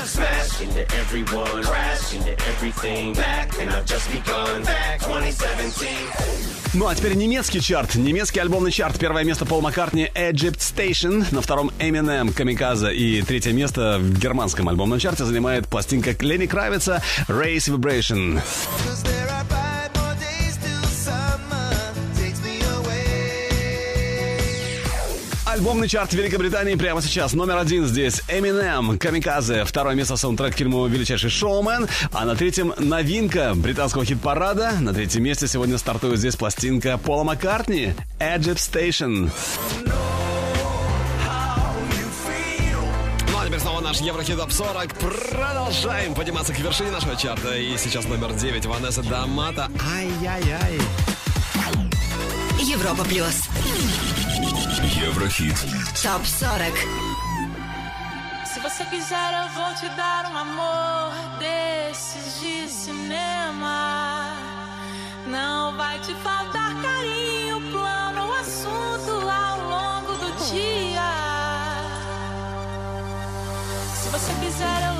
Smash 0.05 0.61
into 0.61 0.87
everyone, 1.01 1.61
crash 1.63 2.13
into 2.13 2.37
everything. 2.47 3.13
Back 3.13 3.51
and 3.59 3.71
I've 3.71 3.85
just 3.85 4.09
begun. 4.09 4.63
Back 4.63 5.01
2017. 5.01 5.87
Ну 6.75 6.87
а 6.87 6.95
теперь 6.95 7.15
немецкий 7.15 7.59
чарт. 7.59 7.95
Немецкий 7.95 8.39
альбомный 8.39 8.71
чарт. 8.71 8.97
Первое 8.97 9.25
место 9.25 9.45
Пол 9.45 9.59
Маккартни 9.59 10.09
Egypt 10.15 10.59
Station. 10.59 11.25
На 11.31 11.41
втором 11.41 11.71
Eminem 11.79 12.31
Камиказе. 12.31 12.95
И 12.95 13.21
третье 13.21 13.51
место 13.51 13.97
в 13.99 14.17
германском 14.17 14.69
альбомном 14.69 14.97
чарте 14.97 15.25
занимает 15.25 15.67
пластинка 15.67 16.15
Ленни 16.23 16.45
Кравица 16.45 17.03
Race 17.27 17.67
Vibration. 17.67 18.41
Альбомный 25.51 25.89
чарт 25.89 26.13
Великобритании 26.13 26.75
прямо 26.75 27.01
сейчас. 27.01 27.33
Номер 27.33 27.57
один 27.57 27.85
здесь 27.85 28.21
Eminem, 28.29 28.97
Камиказе. 28.97 29.65
Второе 29.65 29.95
место 29.95 30.15
саундтрек 30.15 30.53
к 30.53 30.57
фильму 30.57 30.87
«Величайший 30.87 31.29
шоумен». 31.29 31.89
А 32.13 32.23
на 32.23 32.37
третьем 32.37 32.73
новинка 32.77 33.51
британского 33.53 34.05
хит-парада. 34.05 34.71
На 34.79 34.93
третьем 34.93 35.23
месте 35.23 35.47
сегодня 35.47 35.77
стартует 35.77 36.19
здесь 36.19 36.37
пластинка 36.37 36.97
Пола 36.97 37.25
Маккартни 37.25 37.93
Egypt 38.17 38.59
Station. 38.59 39.29
Ну 43.29 43.37
а 43.37 43.45
теперь 43.45 43.59
снова 43.59 43.81
наш 43.81 43.99
Еврохит 43.99 44.37
Топ 44.37 44.53
40. 44.53 44.93
Продолжаем 44.95 46.13
подниматься 46.13 46.53
к 46.53 46.59
вершине 46.59 46.91
нашего 46.91 47.17
чарта. 47.17 47.57
И 47.57 47.75
сейчас 47.75 48.05
номер 48.05 48.31
9 48.31 48.67
Ванесса 48.67 49.03
Дамата. 49.03 49.69
Ай-яй-яй. 49.97 50.79
Европа 52.61 53.03
плюс. 53.03 53.49
Еврохит. 55.06 55.56
Топ 56.02 56.22
40. 56.26 56.72
Se 58.46 58.60
você 58.60 58.84
quiser, 58.86 59.42
eu 59.42 59.48
vou 59.50 59.74
te 59.74 59.88
dar 59.96 60.30
um 60.30 60.36
amor 60.36 61.12
desses 61.38 62.40
de 62.40 62.68
cinema. 62.68 64.32
Não 65.26 65.76
vai 65.76 65.98
te 66.00 66.14
faltar 66.14 66.74
carinho, 66.82 67.60
plano, 67.70 68.28
o 68.28 68.32
assunto 68.34 69.10
ao 69.28 69.58
longo 69.68 70.12
do 70.12 70.30
dia. 70.50 71.02
Se 73.94 74.08
você 74.08 74.32
quiser, 74.40 74.82
eu 74.88 74.99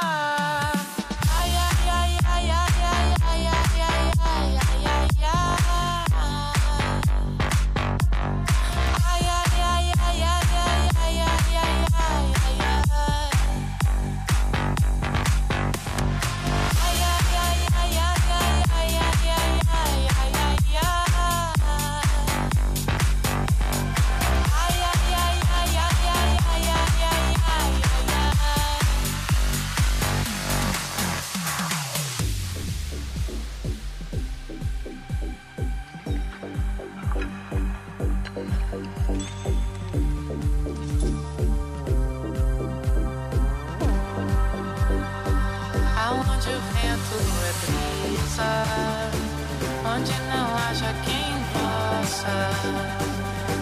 Possa, 52.21 52.51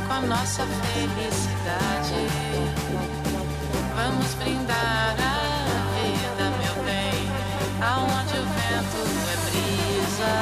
com 0.08 0.14
a 0.14 0.22
nossa 0.22 0.64
felicidade, 0.66 2.28
vamos 3.96 4.34
brindar 4.36 5.16
a 5.18 5.84
vida, 5.96 6.46
meu 6.60 6.76
bem. 6.84 7.20
Aonde 7.82 8.36
o 8.38 8.44
vento 8.44 9.02
é 9.32 9.36
brisa 9.50 10.36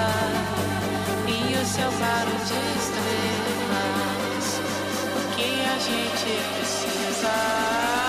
e 1.27 1.31
o 1.61 1.65
céu 1.65 1.91
claro 1.97 2.31
de 2.31 2.59
estrelas, 2.79 4.47
o 5.15 5.19
que 5.35 5.49
a 5.61 5.77
gente 5.79 6.29
precisa 6.55 8.06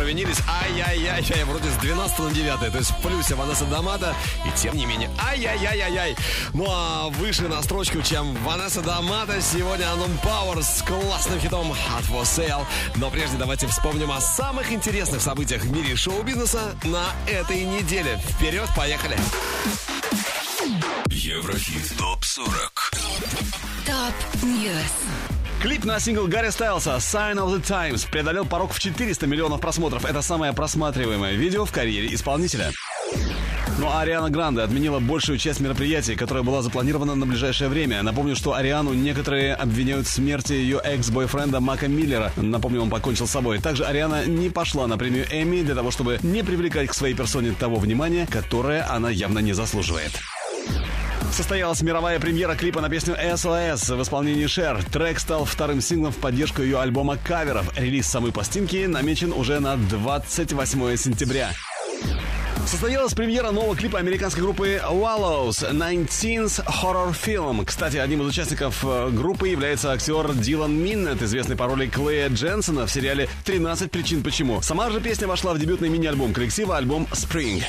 провинились. 0.00 0.38
Ай-яй-яй-яй, 0.48 1.44
вроде 1.44 1.68
с 1.68 1.74
12 1.74 2.18
на 2.20 2.30
9, 2.30 2.72
то 2.72 2.78
есть 2.78 2.90
в 2.90 3.02
плюсе 3.02 3.34
Ванесса 3.34 3.66
Дамата, 3.66 4.14
и 4.46 4.58
тем 4.58 4.74
не 4.74 4.86
менее, 4.86 5.10
ай-яй-яй-яй-яй. 5.22 6.16
Ну, 6.54 6.66
а 6.70 7.08
выше 7.10 7.42
на 7.48 7.62
строчку, 7.62 8.00
чем 8.00 8.34
Ванесса 8.42 8.80
Дамата, 8.80 9.42
сегодня 9.42 9.92
Анум 9.92 10.10
Пауэр 10.24 10.62
с 10.62 10.82
классным 10.82 11.38
хитом 11.38 11.70
Hot 11.72 12.08
for 12.08 12.22
Sale. 12.22 12.64
Но 12.96 13.10
прежде 13.10 13.36
давайте 13.36 13.66
вспомним 13.66 14.10
о 14.10 14.22
самых 14.22 14.72
интересных 14.72 15.20
событиях 15.20 15.64
в 15.64 15.70
мире 15.70 15.94
шоу-бизнеса 15.96 16.74
на 16.84 17.04
этой 17.30 17.62
неделе. 17.64 18.18
Вперед, 18.26 18.70
поехали! 18.74 19.18
Еврохит 21.10 21.94
ТОП-40 21.98 22.70
Топ 23.84 24.42
Ньюс. 24.42 25.39
Клип 25.60 25.84
на 25.84 26.00
сингл 26.00 26.26
Гарри 26.26 26.48
Стайлса 26.48 26.96
«Sign 26.96 27.34
of 27.34 27.54
the 27.54 27.60
Times» 27.62 28.10
преодолел 28.10 28.46
порог 28.46 28.72
в 28.72 28.78
400 28.78 29.26
миллионов 29.26 29.60
просмотров. 29.60 30.06
Это 30.06 30.22
самое 30.22 30.54
просматриваемое 30.54 31.34
видео 31.34 31.66
в 31.66 31.70
карьере 31.70 32.14
исполнителя. 32.14 32.70
Ну 33.78 33.86
а 33.90 34.00
Ариана 34.00 34.30
Гранде 34.30 34.62
отменила 34.62 35.00
большую 35.00 35.36
часть 35.36 35.60
мероприятий, 35.60 36.16
которая 36.16 36.42
была 36.42 36.62
запланирована 36.62 37.14
на 37.14 37.26
ближайшее 37.26 37.68
время. 37.68 38.02
Напомню, 38.02 38.36
что 38.36 38.54
Ариану 38.54 38.94
некоторые 38.94 39.54
обвиняют 39.54 40.06
в 40.06 40.10
смерти 40.10 40.54
ее 40.54 40.80
экс-бойфренда 40.82 41.60
Мака 41.60 41.88
Миллера. 41.88 42.32
Напомню, 42.36 42.80
он 42.80 42.88
покончил 42.88 43.26
с 43.26 43.30
собой. 43.30 43.58
Также 43.58 43.84
Ариана 43.84 44.24
не 44.24 44.48
пошла 44.48 44.86
на 44.86 44.96
премию 44.96 45.26
Эмми 45.30 45.60
для 45.60 45.74
того, 45.74 45.90
чтобы 45.90 46.18
не 46.22 46.42
привлекать 46.42 46.88
к 46.88 46.94
своей 46.94 47.14
персоне 47.14 47.52
того 47.52 47.76
внимания, 47.76 48.26
которое 48.30 48.90
она 48.90 49.10
явно 49.10 49.40
не 49.40 49.52
заслуживает. 49.52 50.12
Состоялась 51.32 51.80
мировая 51.82 52.18
премьера 52.18 52.54
клипа 52.54 52.80
на 52.80 52.88
песню 52.88 53.14
SOS 53.14 53.96
в 53.96 54.02
исполнении 54.02 54.46
Шер. 54.46 54.82
Трек 54.84 55.20
стал 55.20 55.44
вторым 55.44 55.80
синглом 55.80 56.12
в 56.12 56.16
поддержку 56.16 56.62
ее 56.62 56.80
альбома 56.80 57.16
каверов. 57.16 57.70
Релиз 57.78 58.06
самой 58.06 58.32
пластинки 58.32 58.86
намечен 58.86 59.32
уже 59.32 59.60
на 59.60 59.76
28 59.76 60.96
сентября. 60.96 61.50
Состоялась 62.66 63.14
премьера 63.14 63.50
нового 63.50 63.74
клипа 63.74 63.98
американской 63.98 64.42
группы 64.42 64.80
Wallows 64.84 65.70
19th 65.72 66.64
Horror 66.66 67.12
Film. 67.12 67.64
Кстати, 67.64 67.96
одним 67.96 68.22
из 68.22 68.28
участников 68.28 68.84
э, 68.84 69.08
группы 69.10 69.48
является 69.48 69.92
актер 69.92 70.32
Дилан 70.34 70.72
Миннет, 70.72 71.22
известный 71.22 71.56
по 71.56 71.66
роли 71.66 71.88
Клея 71.88 72.28
Дженсона 72.28 72.86
в 72.86 72.92
сериале 72.92 73.28
«13 73.44 73.88
причин 73.88 74.22
почему». 74.22 74.62
Сама 74.62 74.90
же 74.90 75.00
песня 75.00 75.26
вошла 75.26 75.54
в 75.54 75.58
дебютный 75.58 75.88
мини-альбом 75.88 76.32
коллектива, 76.32 76.76
альбом 76.76 77.08
Spring. 77.12 77.62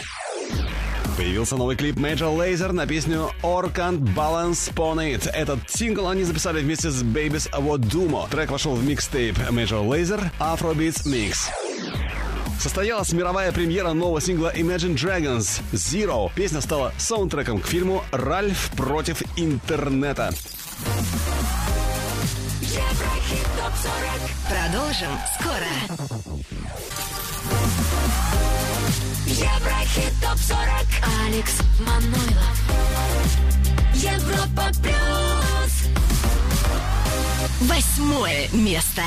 Появился 1.17 1.55
новый 1.57 1.75
клип 1.75 1.97
Major 1.97 2.35
Lazer 2.35 2.71
на 2.71 2.87
песню 2.87 3.29
Or 3.43 3.71
Can't 3.73 3.99
Balance 4.15 4.73
Upon 4.73 4.97
It. 4.97 5.29
Этот 5.31 5.59
сингл 5.69 6.07
они 6.07 6.23
записали 6.23 6.61
вместе 6.61 6.89
с 6.89 7.03
Babies 7.03 7.49
Dumo. 7.51 8.29
Трек 8.29 8.51
вошел 8.51 8.75
в 8.75 8.83
микстейп 8.83 9.37
Major 9.49 9.87
Lazer 9.87 10.31
Afrobeats 10.39 11.05
Mix. 11.05 11.49
Состоялась 12.59 13.11
мировая 13.11 13.51
премьера 13.51 13.93
нового 13.93 14.21
сингла 14.21 14.53
Imagine 14.55 14.95
Dragons 14.95 15.61
Zero. 15.73 16.31
Песня 16.35 16.61
стала 16.61 16.93
саундтреком 16.97 17.59
к 17.59 17.65
фильму 17.65 18.03
«Ральф 18.11 18.69
против 18.77 19.21
интернета». 19.35 20.31
Еврохит 22.61 23.47
ТОП-40. 23.57 24.21
Продолжим 24.47 25.09
скоро. 25.39 25.65
Еврохит 29.25 30.13
ТОП-40. 30.21 31.25
Алекс 31.25 31.53
Манойлов. 31.79 32.57
Европа 33.93 34.71
Плюс. 34.81 35.91
Восьмое 37.61 38.49
место. 38.51 39.03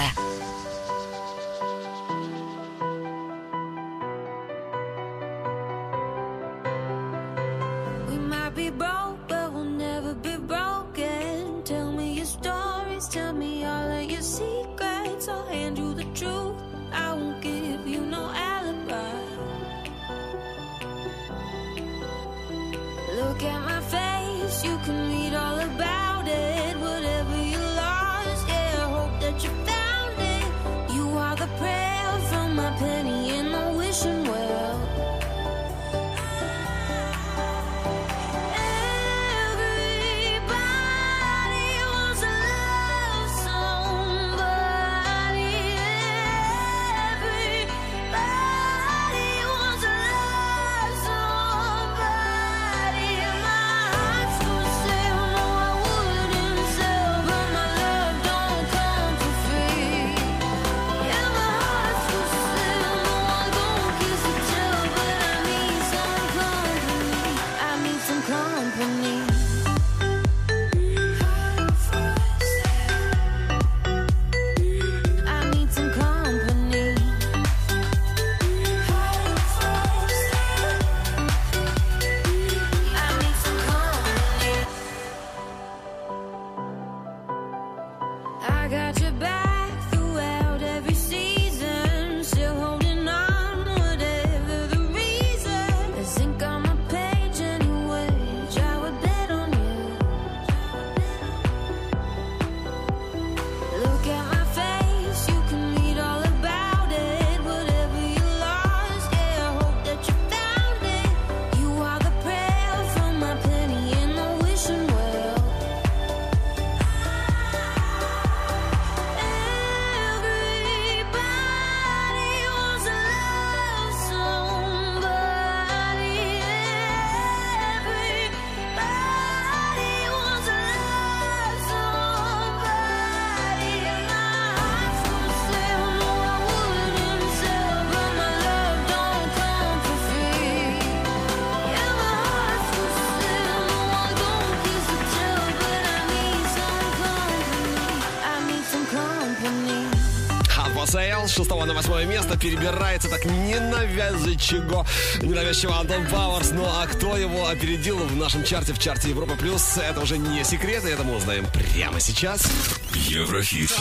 с 151.34 151.36
6 151.36 151.50
на 151.50 151.74
8 151.74 152.08
место 152.08 152.38
перебирается 152.38 153.08
так 153.08 153.24
ненавязчиво, 153.24 154.86
ненавязчиво 155.20 155.76
Антон 155.80 156.06
Пауэрс. 156.06 156.52
Ну 156.52 156.64
а 156.64 156.86
кто 156.86 157.16
его 157.16 157.48
опередил 157.48 157.96
в 157.96 158.16
нашем 158.16 158.44
чарте, 158.44 158.72
в 158.72 158.78
чарте 158.78 159.08
Европа 159.08 159.34
Плюс, 159.34 159.76
это 159.76 160.00
уже 160.00 160.16
не 160.16 160.44
секрет, 160.44 160.84
и 160.84 160.90
это 160.90 161.02
мы 161.02 161.16
узнаем 161.16 161.44
прямо 161.52 161.98
сейчас. 161.98 162.46
Еврохит. 162.94 163.76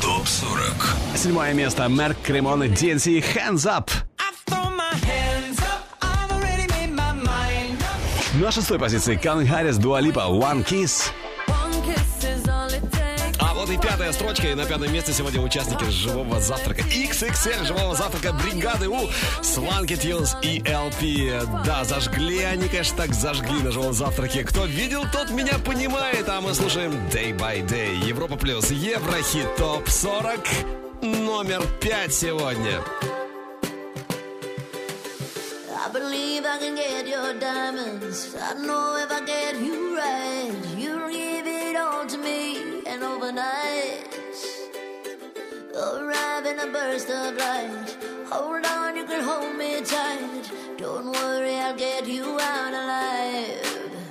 Топ 0.00 0.26
40. 0.26 0.74
Седьмое 1.14 1.52
место. 1.52 1.86
Мерк 1.86 2.16
Кремон 2.24 2.64
и 2.64 2.68
DNC 2.68 3.24
Hands 3.36 3.64
Up. 3.64 3.88
На 8.40 8.50
шестой 8.50 8.80
позиции 8.80 9.14
Канг 9.14 9.48
Харрис 9.48 9.76
Дуалипа 9.76 10.26
One 10.28 10.66
Kiss 10.66 11.12
пятая 14.12 14.34
строчка. 14.34 14.48
И 14.48 14.54
на 14.54 14.64
пятом 14.64 14.92
месте 14.92 15.12
сегодня 15.12 15.40
участники 15.40 15.84
живого 15.84 16.40
завтрака. 16.40 16.82
XXL 16.82 17.64
живого 17.64 17.94
завтрака 17.94 18.32
бригады 18.32 18.88
У. 18.88 19.08
Сланки 19.42 19.96
Тилс 19.96 20.36
и 20.42 20.60
LP. 20.60 21.64
Да, 21.64 21.84
зажгли 21.84 22.42
они, 22.42 22.68
конечно, 22.68 22.96
так 22.96 23.14
зажгли 23.14 23.62
на 23.62 23.70
живом 23.70 23.92
завтраке. 23.92 24.44
Кто 24.44 24.64
видел, 24.66 25.04
тот 25.12 25.30
меня 25.30 25.58
понимает. 25.58 26.28
А 26.28 26.40
мы 26.40 26.54
слушаем 26.54 26.92
Day 27.08 27.36
by 27.36 27.66
Day. 27.66 28.04
Европа 28.06 28.36
Плюс. 28.36 28.70
Еврохит 28.70 29.56
ТОП 29.56 29.88
40. 29.88 30.40
Номер 31.02 31.62
5 31.80 32.14
сегодня. 32.14 32.82
I 35.84 35.88
believe 35.88 36.46
I 36.46 36.58
can 36.58 36.76
get 36.76 37.08
your 37.08 37.34
diamonds. 37.40 38.36
I 38.36 38.54
know 38.54 39.01
gonna 46.62 46.72
burst 46.72 47.08
the 47.08 47.32
blind. 47.36 47.96
Hold 48.30 48.64
on, 48.66 48.96
you 48.96 49.04
can 49.04 49.22
hold 49.22 49.56
me 49.56 49.80
tight. 49.82 50.50
Don't 50.76 51.06
worry, 51.06 51.56
I'll 51.56 51.76
get 51.76 52.06
you 52.06 52.38
out 52.40 52.72
alive. 52.72 54.01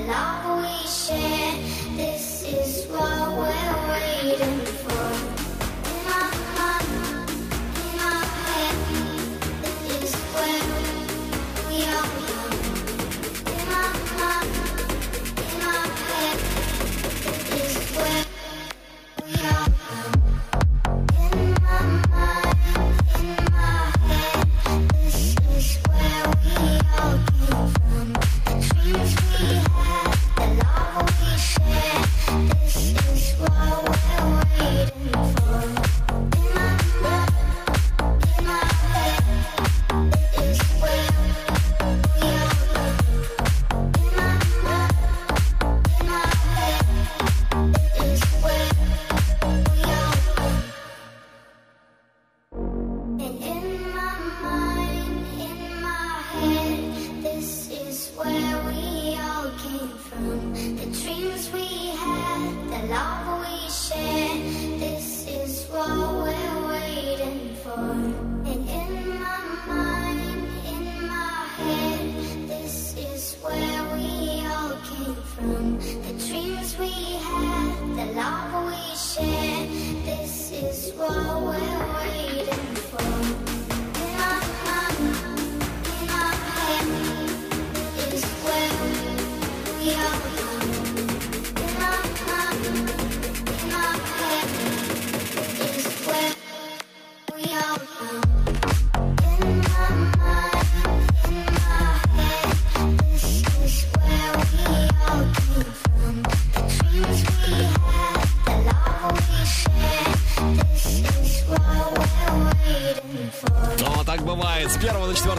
love 0.08 0.62
we 0.62 0.88
share. 0.88 1.52
This 1.94 2.42
is 2.42 2.86
what 2.86 3.28
we're 3.36 3.88
waiting 3.92 4.60
for. 4.80 5.17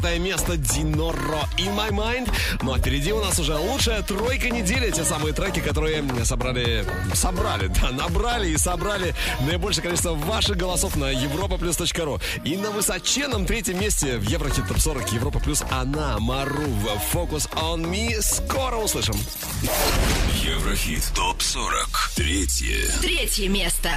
Четвертое 0.09 0.19
место 0.19 0.57
Диноро 0.57 1.47
In 1.57 1.75
My 1.75 1.89
Mind. 1.91 2.31
Ну 2.61 2.73
а 2.73 2.79
впереди 2.79 3.11
у 3.11 3.19
нас 3.19 3.39
уже 3.39 3.55
лучшая 3.55 4.01
тройка 4.01 4.49
недели. 4.49 4.89
Те 4.91 5.03
самые 5.03 5.33
треки, 5.33 5.59
которые 5.59 6.03
собрали... 6.23 6.85
Собрали, 7.13 7.67
да, 7.67 7.91
набрали 7.91 8.49
и 8.49 8.57
собрали 8.57 9.13
наибольшее 9.41 9.83
количество 9.83 10.13
ваших 10.13 10.57
голосов 10.57 10.95
на 10.95 11.13
europaplus.ru. 11.13 12.21
И 12.43 12.57
на 12.57 12.71
высоченном 12.71 13.45
третьем 13.45 13.79
месте 13.79 14.17
в 14.17 14.23
Еврохит 14.23 14.67
Топ 14.67 14.79
40 14.79 15.11
Европа 15.13 15.39
Плюс 15.39 15.63
она, 15.69 16.17
Марув, 16.19 16.85
Focus 17.13 17.49
on 17.53 17.83
Me. 17.83 18.19
Скоро 18.21 18.77
услышим. 18.77 19.15
Еврохит 20.43 21.03
ТОП-40. 21.15 22.15
Третье. 22.15 22.91
Третье 23.01 23.49
место. 23.49 23.91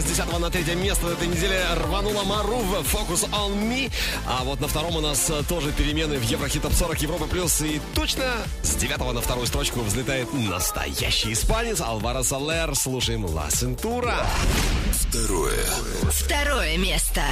С 0.00 0.04
10 0.06 0.38
на 0.40 0.50
3 0.50 0.74
место 0.74 1.06
этой 1.06 1.28
неделе 1.28 1.64
рванула 1.76 2.24
Марув 2.24 2.64
Focus 2.92 3.30
on 3.30 3.54
Me. 3.54 3.92
А 4.26 4.42
вот 4.42 4.60
на 4.60 4.66
втором 4.66 4.96
у 4.96 5.00
нас 5.00 5.30
тоже 5.48 5.70
перемены 5.70 6.18
в 6.18 6.22
Еврохит 6.22 6.62
Топ 6.62 6.72
40 6.72 7.02
Европа 7.02 7.26
Плюс. 7.26 7.60
И 7.60 7.80
точно 7.94 8.24
с 8.62 8.74
9 8.74 9.14
на 9.14 9.20
вторую 9.20 9.46
строчку 9.46 9.80
взлетает 9.80 10.32
настоящий 10.32 11.32
испанец 11.32 11.80
Алваро 11.80 12.24
Салер. 12.24 12.74
Слушаем 12.74 13.24
Ла 13.24 13.48
Сентура. 13.50 14.26
Второе. 14.92 15.64
Второе 16.10 16.76
место. 16.76 17.22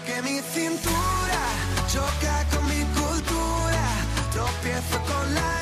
Que 0.00 0.22
mi 0.22 0.40
cintura 0.40 1.40
choca 1.86 2.44
con 2.50 2.64
mi 2.66 2.82
cultura. 2.94 3.84
Tropiezo 4.32 4.98
con 5.06 5.34
la 5.34 5.61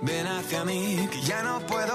ven 0.00 0.26
hacia 0.26 0.64
mí, 0.64 1.08
que 1.10 1.20
ya 1.20 1.42
no 1.42 1.60
puedo 1.66 1.91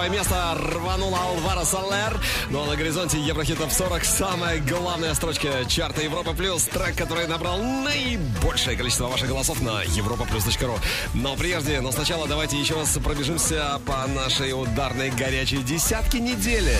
на 0.00 0.06
второе 0.06 0.08
место 0.08 0.54
рванула 0.56 1.18
Алвара 1.18 1.64
Солер. 1.64 2.18
Но 2.48 2.64
на 2.64 2.76
горизонте 2.76 3.18
Еврохитов 3.20 3.72
40 3.72 4.04
самая 4.04 4.58
главная 4.60 5.12
строчка 5.14 5.64
чарта 5.68 6.00
Европа 6.02 6.32
Плюс. 6.32 6.64
Трек, 6.64 6.96
который 6.96 7.26
набрал 7.26 7.58
наибольшее 7.58 8.76
количество 8.76 9.08
ваших 9.08 9.28
голосов 9.28 9.60
на 9.60 9.82
europaplus.ru. 9.84 10.78
Но 11.14 11.36
прежде, 11.36 11.80
но 11.80 11.92
сначала 11.92 12.26
давайте 12.26 12.58
еще 12.58 12.74
раз 12.74 12.98
пробежимся 13.02 13.80
по 13.86 14.06
нашей 14.06 14.52
ударной 14.52 15.10
горячей 15.10 15.62
десятке 15.62 16.18
недели. 16.18 16.76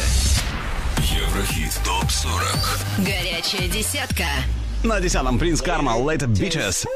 Еврохит 0.98 1.72
ТОП-40 1.84 3.04
Горячая 3.04 3.68
десятка. 3.68 4.24
На 4.82 5.00
десятом 5.00 5.38
Принц 5.38 5.60
Карма 5.60 5.92
Later 5.92 6.26
Bitches. 6.26 6.86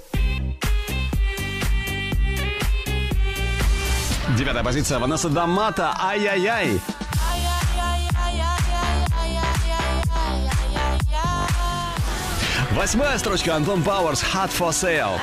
Девятая 4.36 4.64
позиция 4.64 4.98
Ванесса 4.98 5.28
Дамата 5.28 5.94
Ай-яй-яй. 6.00 6.80
Восьмая 12.72 13.16
строчка 13.18 13.54
Антон 13.54 13.84
Пауэрс 13.84 14.24
Hot 14.34 14.50
for 14.50 14.70
Sale. 14.70 15.20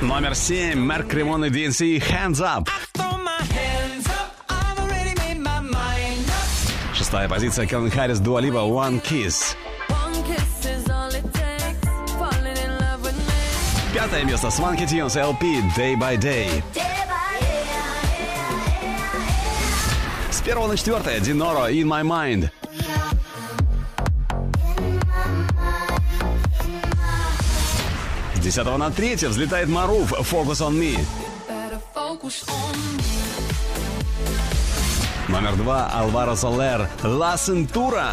Номер 0.00 0.34
семь 0.34 0.78
Мерк 0.78 1.08
Кремон 1.08 1.44
и 1.44 1.50
DNC 1.50 2.02
Hands 2.02 2.40
Up. 2.40 2.68
Шестая 6.94 7.28
позиция 7.28 7.66
Келвин 7.66 7.90
Харрис 7.90 8.20
Дуалиба 8.20 8.60
One 8.60 9.02
Kiss. 9.02 9.54
Пятое 13.92 14.22
место 14.24 14.50
Сванки 14.50 14.86
Тюнс 14.86 15.16
LP 15.16 15.62
Day 15.74 15.96
by 15.96 16.18
Day. 16.18 16.62
С 20.30 20.42
первого 20.42 20.68
на 20.68 20.76
четвертое 20.76 21.18
Диноро 21.20 21.70
In 21.70 21.84
My 21.84 22.02
Mind. 22.02 22.50
С 28.34 28.40
десятого 28.40 28.76
на 28.76 28.90
третье 28.90 29.28
взлетает 29.30 29.68
Маруф 29.68 30.12
Focus 30.12 30.60
on 30.60 30.74
Me. 30.74 30.98
Номер 35.28 35.56
два 35.56 35.90
Алваро 35.92 36.34
Солер 36.34 36.88
La 37.02 37.36
Cintura. 37.36 38.12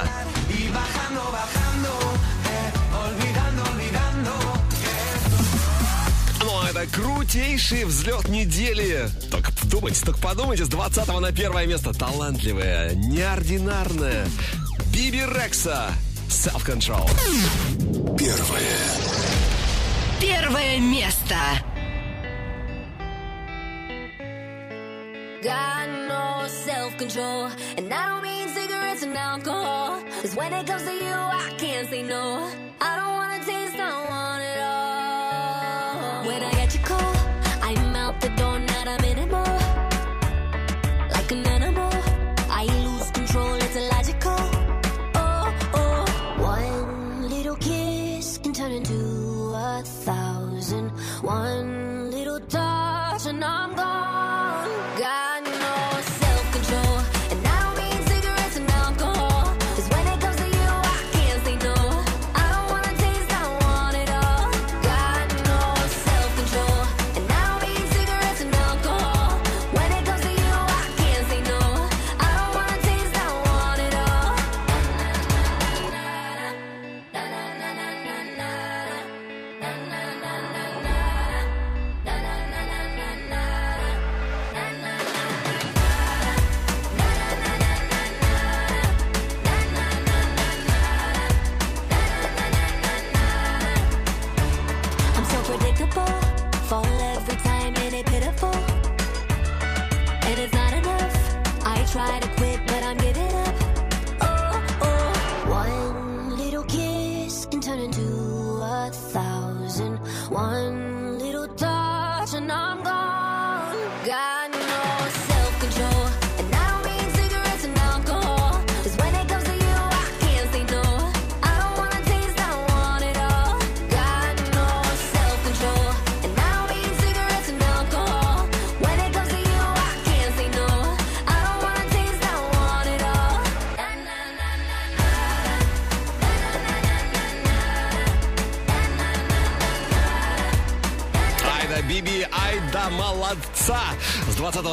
Крутейший 6.96 7.84
взлет 7.84 8.30
недели. 8.30 9.10
Только 9.30 9.52
подумайте, 9.52 10.06
только 10.06 10.20
подумайте, 10.22 10.64
с 10.64 10.70
20 10.70 11.20
на 11.20 11.32
первое 11.34 11.68
место. 11.68 11.94
Талантливая, 11.94 12.96
неординарная. 12.96 14.26
Биби 14.94 15.22
Рекса. 15.26 15.92
Self-control. 16.30 17.06
Первое 18.18 18.78
Первое 20.22 20.80
место. 20.80 21.36
Got 25.44 25.88
no 26.08 26.48
self-control 26.48 27.52
And 27.78 27.94
I 27.94 28.10
don't 28.10 28.24
mean 28.24 28.50
cigarettes 28.50 29.04
and 29.04 29.16
alcohol 29.16 30.02
Cause 30.24 30.36
when 30.36 30.52
it 30.54 30.66
comes 30.66 30.82
to 30.82 30.92
you, 30.92 31.14
I 31.14 31.54
can't 31.60 31.88
say 31.88 32.02
no 32.02 32.50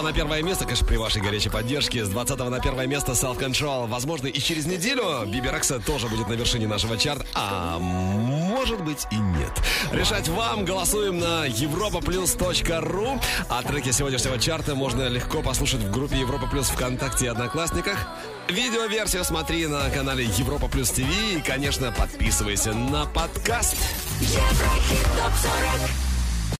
С 0.02 0.04
20 0.04 0.16
на 0.16 0.20
первое 0.20 0.42
место, 0.42 0.64
конечно, 0.64 0.84
при 0.84 0.96
вашей 0.96 1.22
горячей 1.22 1.48
поддержке. 1.48 2.04
С 2.04 2.08
20 2.08 2.36
на 2.50 2.58
первое 2.58 2.88
место 2.88 3.12
Self 3.12 3.38
Control. 3.38 3.86
Возможно, 3.86 4.26
и 4.26 4.40
через 4.40 4.66
неделю 4.66 5.24
Биби 5.26 5.48
Рекса 5.48 5.78
тоже 5.78 6.08
будет 6.08 6.28
на 6.28 6.32
вершине 6.32 6.66
нашего 6.66 6.98
чарта. 6.98 7.24
А 7.34 7.78
может 7.78 8.82
быть 8.82 9.06
и 9.12 9.16
нет. 9.16 9.52
Решать 9.92 10.28
вам. 10.28 10.64
Голосуем 10.64 11.20
на 11.20 11.46
europaplus.ru. 11.46 13.20
А 13.48 13.62
треки 13.62 13.92
сегодняшнего 13.92 14.40
чарта 14.40 14.74
можно 14.74 15.06
легко 15.06 15.40
послушать 15.40 15.82
в 15.82 15.92
группе 15.92 16.18
Европа 16.18 16.48
Плюс 16.48 16.66
ВКонтакте 16.66 17.26
и 17.26 17.28
Одноклассниках. 17.28 18.08
Видеоверсию 18.48 19.22
смотри 19.22 19.68
на 19.68 19.88
канале 19.90 20.24
Европа 20.24 20.66
Плюс 20.66 20.90
ТВ. 20.90 21.00
И, 21.00 21.40
конечно, 21.46 21.92
подписывайся 21.92 22.72
на 22.72 23.06
подкаст. 23.06 23.76
Еврохит 24.20 25.06
топ 25.16 25.32
40 25.78 26.11